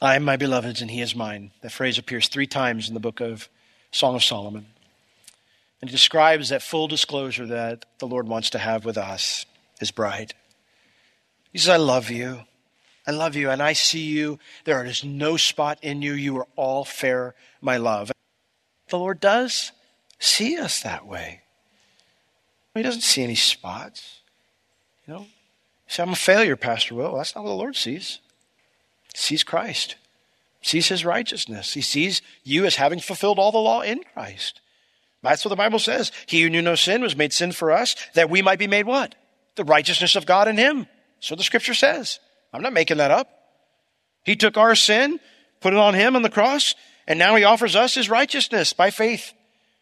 I 0.00 0.16
am 0.16 0.24
my 0.24 0.36
beloved's 0.36 0.80
and 0.80 0.90
He 0.90 1.00
is 1.00 1.14
mine. 1.14 1.50
That 1.62 1.72
phrase 1.72 1.98
appears 1.98 2.28
three 2.28 2.46
times 2.46 2.88
in 2.88 2.94
the 2.94 3.00
book 3.00 3.20
of 3.20 3.48
Song 3.90 4.14
of 4.14 4.22
Solomon. 4.22 4.66
And 5.80 5.88
it 5.88 5.92
describes 5.92 6.48
that 6.48 6.62
full 6.62 6.88
disclosure 6.88 7.46
that 7.46 7.84
the 7.98 8.06
Lord 8.06 8.28
wants 8.28 8.50
to 8.50 8.58
have 8.58 8.84
with 8.84 8.98
us, 8.98 9.46
His 9.80 9.90
bride. 9.90 10.34
He 11.52 11.58
says, 11.58 11.70
I 11.70 11.76
love 11.76 12.10
you. 12.10 12.40
I 13.06 13.10
love 13.10 13.36
you, 13.36 13.48
and 13.48 13.62
I 13.62 13.72
see 13.72 14.02
you. 14.02 14.38
There 14.64 14.84
is 14.84 15.02
no 15.02 15.38
spot 15.38 15.78
in 15.80 16.02
you. 16.02 16.12
You 16.12 16.36
are 16.38 16.48
all 16.56 16.84
fair, 16.84 17.34
my 17.62 17.78
love. 17.78 18.12
The 18.90 18.98
Lord 18.98 19.18
does 19.18 19.72
see 20.18 20.58
us 20.58 20.82
that 20.82 21.06
way. 21.06 21.42
He 22.74 22.82
doesn't 22.82 23.02
see 23.02 23.24
any 23.24 23.34
spots. 23.34 24.20
You 25.06 25.14
know, 25.14 25.26
say, 25.88 26.02
I'm 26.02 26.10
a 26.10 26.16
failure, 26.16 26.56
Pastor 26.56 26.94
Will. 26.94 27.16
That's 27.16 27.34
not 27.34 27.44
what 27.44 27.50
the 27.50 27.56
Lord 27.56 27.76
sees. 27.76 28.20
He 29.12 29.18
sees 29.18 29.42
Christ, 29.42 29.96
he 30.60 30.68
sees 30.68 30.88
his 30.88 31.04
righteousness. 31.04 31.74
He 31.74 31.80
sees 31.80 32.22
you 32.44 32.66
as 32.66 32.76
having 32.76 33.00
fulfilled 33.00 33.38
all 33.38 33.52
the 33.52 33.58
law 33.58 33.80
in 33.80 34.02
Christ. 34.14 34.60
That's 35.22 35.44
what 35.44 35.50
the 35.50 35.56
Bible 35.56 35.78
says. 35.78 36.12
He 36.26 36.42
who 36.42 36.50
knew 36.50 36.62
no 36.62 36.76
sin 36.76 37.02
was 37.02 37.16
made 37.16 37.32
sin 37.32 37.52
for 37.52 37.72
us, 37.72 37.96
that 38.14 38.30
we 38.30 38.42
might 38.42 38.58
be 38.58 38.68
made 38.68 38.86
what? 38.86 39.14
The 39.56 39.64
righteousness 39.64 40.14
of 40.14 40.26
God 40.26 40.46
in 40.46 40.56
him. 40.56 40.86
So 41.20 41.34
the 41.34 41.42
scripture 41.42 41.74
says. 41.74 42.20
I'm 42.52 42.62
not 42.62 42.72
making 42.72 42.98
that 42.98 43.10
up. 43.10 43.28
He 44.24 44.36
took 44.36 44.56
our 44.56 44.74
sin, 44.74 45.20
put 45.60 45.72
it 45.72 45.78
on 45.78 45.94
him 45.94 46.14
on 46.14 46.22
the 46.22 46.30
cross, 46.30 46.74
and 47.06 47.18
now 47.18 47.34
he 47.34 47.44
offers 47.44 47.74
us 47.74 47.94
his 47.94 48.10
righteousness 48.10 48.72
by 48.72 48.90
faith. 48.90 49.32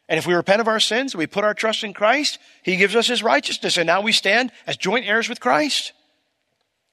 And 0.08 0.18
if 0.18 0.26
we 0.26 0.34
repent 0.34 0.60
of 0.60 0.68
our 0.68 0.78
sins, 0.78 1.14
and 1.14 1.18
we 1.18 1.26
put 1.26 1.44
our 1.44 1.54
trust 1.54 1.82
in 1.82 1.92
Christ, 1.92 2.38
He 2.62 2.76
gives 2.76 2.94
us 2.94 3.08
His 3.08 3.22
righteousness. 3.22 3.76
And 3.76 3.86
now 3.86 4.00
we 4.00 4.12
stand 4.12 4.52
as 4.66 4.76
joint 4.76 5.06
heirs 5.06 5.28
with 5.28 5.40
Christ, 5.40 5.92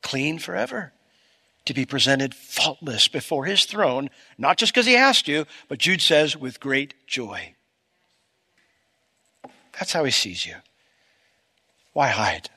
clean 0.02 0.39
forever, 0.39 0.93
to 1.65 1.73
be 1.73 1.86
presented 1.86 2.34
faultless 2.34 3.08
before 3.08 3.45
His 3.45 3.65
throne, 3.65 4.10
not 4.38 4.58
just 4.58 4.73
because 4.73 4.88
He 4.88 4.95
asked 4.95 5.28
you, 5.28 5.45
but 5.67 5.78
Jude 5.78 6.02
says, 6.02 6.36
with 6.36 6.60
great 6.60 6.95
joy. 7.06 7.54
That's 9.73 9.93
how 9.93 10.04
He 10.04 10.12
sees 10.12 10.45
you. 10.45 10.56
Why 11.93 12.08
hide? 12.08 12.49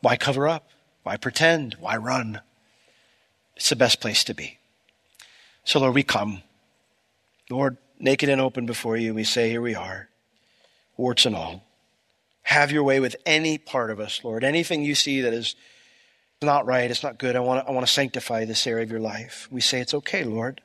Why 0.00 0.16
cover 0.16 0.48
up? 0.48 0.70
Why 1.02 1.18
pretend? 1.18 1.76
Why 1.80 1.96
run? 1.96 2.40
It's 3.56 3.68
the 3.68 3.76
best 3.76 4.00
place 4.00 4.24
to 4.24 4.34
be. 4.34 4.58
So, 5.64 5.78
Lord, 5.80 5.94
we 5.94 6.02
come. 6.02 6.42
Lord, 7.50 7.76
naked 8.00 8.28
and 8.28 8.40
open 8.40 8.66
before 8.66 8.96
you, 8.96 9.14
we 9.14 9.24
say, 9.24 9.50
Here 9.50 9.60
we 9.60 9.74
are, 9.74 10.08
warts 10.96 11.26
and 11.26 11.36
all. 11.36 11.64
Have 12.42 12.72
your 12.72 12.82
way 12.82 13.00
with 13.00 13.16
any 13.26 13.58
part 13.58 13.90
of 13.90 14.00
us, 14.00 14.24
Lord. 14.24 14.42
Anything 14.42 14.82
you 14.82 14.94
see 14.94 15.20
that 15.20 15.32
is 15.32 15.54
not 16.42 16.66
right, 16.66 16.90
it's 16.90 17.02
not 17.02 17.18
good. 17.18 17.36
I 17.36 17.40
want 17.40 17.64
to, 17.64 17.70
I 17.70 17.74
want 17.74 17.86
to 17.86 17.92
sanctify 17.92 18.44
this 18.44 18.66
area 18.66 18.82
of 18.82 18.90
your 18.90 19.00
life. 19.00 19.48
We 19.50 19.60
say, 19.60 19.80
It's 19.80 19.94
okay, 19.94 20.24
Lord. 20.24 20.60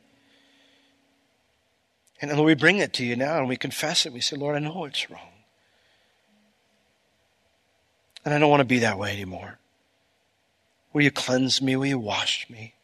And 2.21 2.43
we 2.43 2.55
bring 2.55 2.77
it 2.77 2.93
to 2.93 3.05
you 3.05 3.15
now 3.15 3.39
and 3.39 3.47
we 3.47 3.57
confess 3.57 4.05
it. 4.05 4.13
We 4.13 4.21
say, 4.21 4.37
Lord, 4.37 4.55
I 4.55 4.59
know 4.59 4.85
it's 4.85 5.09
wrong. 5.11 5.19
And 8.23 8.33
I 8.33 8.39
don't 8.39 8.49
want 8.49 8.61
to 8.61 8.65
be 8.65 8.79
that 8.79 8.97
way 8.97 9.11
anymore. 9.11 9.59
Will 10.93 11.03
you 11.03 11.11
cleanse 11.11 11.61
me? 11.61 11.75
Will 11.75 11.85
you 11.85 11.99
wash 11.99 12.49
me? 12.49 12.74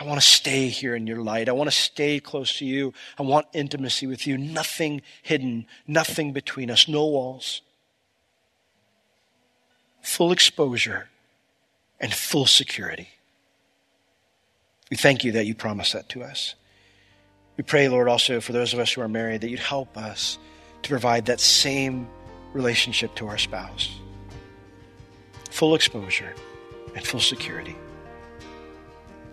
I 0.00 0.04
want 0.04 0.18
to 0.18 0.26
stay 0.26 0.68
here 0.68 0.96
in 0.96 1.06
your 1.06 1.20
light. 1.20 1.50
I 1.50 1.52
want 1.52 1.68
to 1.68 1.76
stay 1.76 2.20
close 2.20 2.56
to 2.56 2.64
you. 2.64 2.94
I 3.18 3.22
want 3.22 3.46
intimacy 3.52 4.06
with 4.06 4.26
you. 4.26 4.38
Nothing 4.38 5.02
hidden, 5.22 5.66
nothing 5.86 6.32
between 6.32 6.70
us, 6.70 6.88
no 6.88 7.04
walls. 7.04 7.60
Full 10.00 10.32
exposure 10.32 11.10
and 12.00 12.14
full 12.14 12.46
security. 12.46 13.10
We 14.90 14.96
thank 14.96 15.22
you 15.22 15.32
that 15.32 15.44
you 15.44 15.54
promise 15.54 15.92
that 15.92 16.08
to 16.08 16.22
us. 16.22 16.54
We 17.58 17.62
pray, 17.62 17.86
Lord, 17.90 18.08
also 18.08 18.40
for 18.40 18.52
those 18.52 18.72
of 18.72 18.78
us 18.78 18.92
who 18.94 19.02
are 19.02 19.08
married, 19.08 19.42
that 19.42 19.50
you'd 19.50 19.60
help 19.60 19.98
us 19.98 20.38
to 20.82 20.88
provide 20.88 21.26
that 21.26 21.40
same 21.40 22.08
relationship 22.54 23.14
to 23.16 23.28
our 23.28 23.36
spouse. 23.36 23.94
Full 25.50 25.74
exposure 25.74 26.34
and 26.96 27.06
full 27.06 27.20
security, 27.20 27.76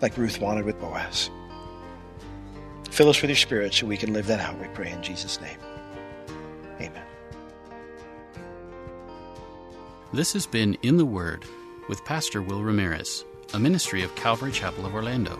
like 0.00 0.16
Ruth 0.16 0.40
wanted 0.40 0.64
with 0.64 0.80
Boaz. 0.80 1.30
Fill 2.90 3.10
us 3.10 3.20
with 3.20 3.30
your 3.30 3.36
spirit 3.36 3.74
so 3.74 3.86
we 3.86 3.96
can 3.96 4.12
live 4.12 4.26
that 4.26 4.40
out, 4.40 4.58
we 4.60 4.66
pray 4.68 4.90
in 4.90 5.02
Jesus' 5.02 5.40
name. 5.40 5.58
Amen. 6.80 7.02
This 10.12 10.32
has 10.32 10.46
been 10.46 10.76
In 10.82 10.96
the 10.96 11.04
Word 11.04 11.44
with 11.88 12.04
Pastor 12.04 12.42
Will 12.42 12.62
Ramirez, 12.62 13.24
a 13.54 13.58
ministry 13.58 14.02
of 14.02 14.14
Calvary 14.14 14.52
Chapel 14.52 14.86
of 14.86 14.94
Orlando. 14.94 15.38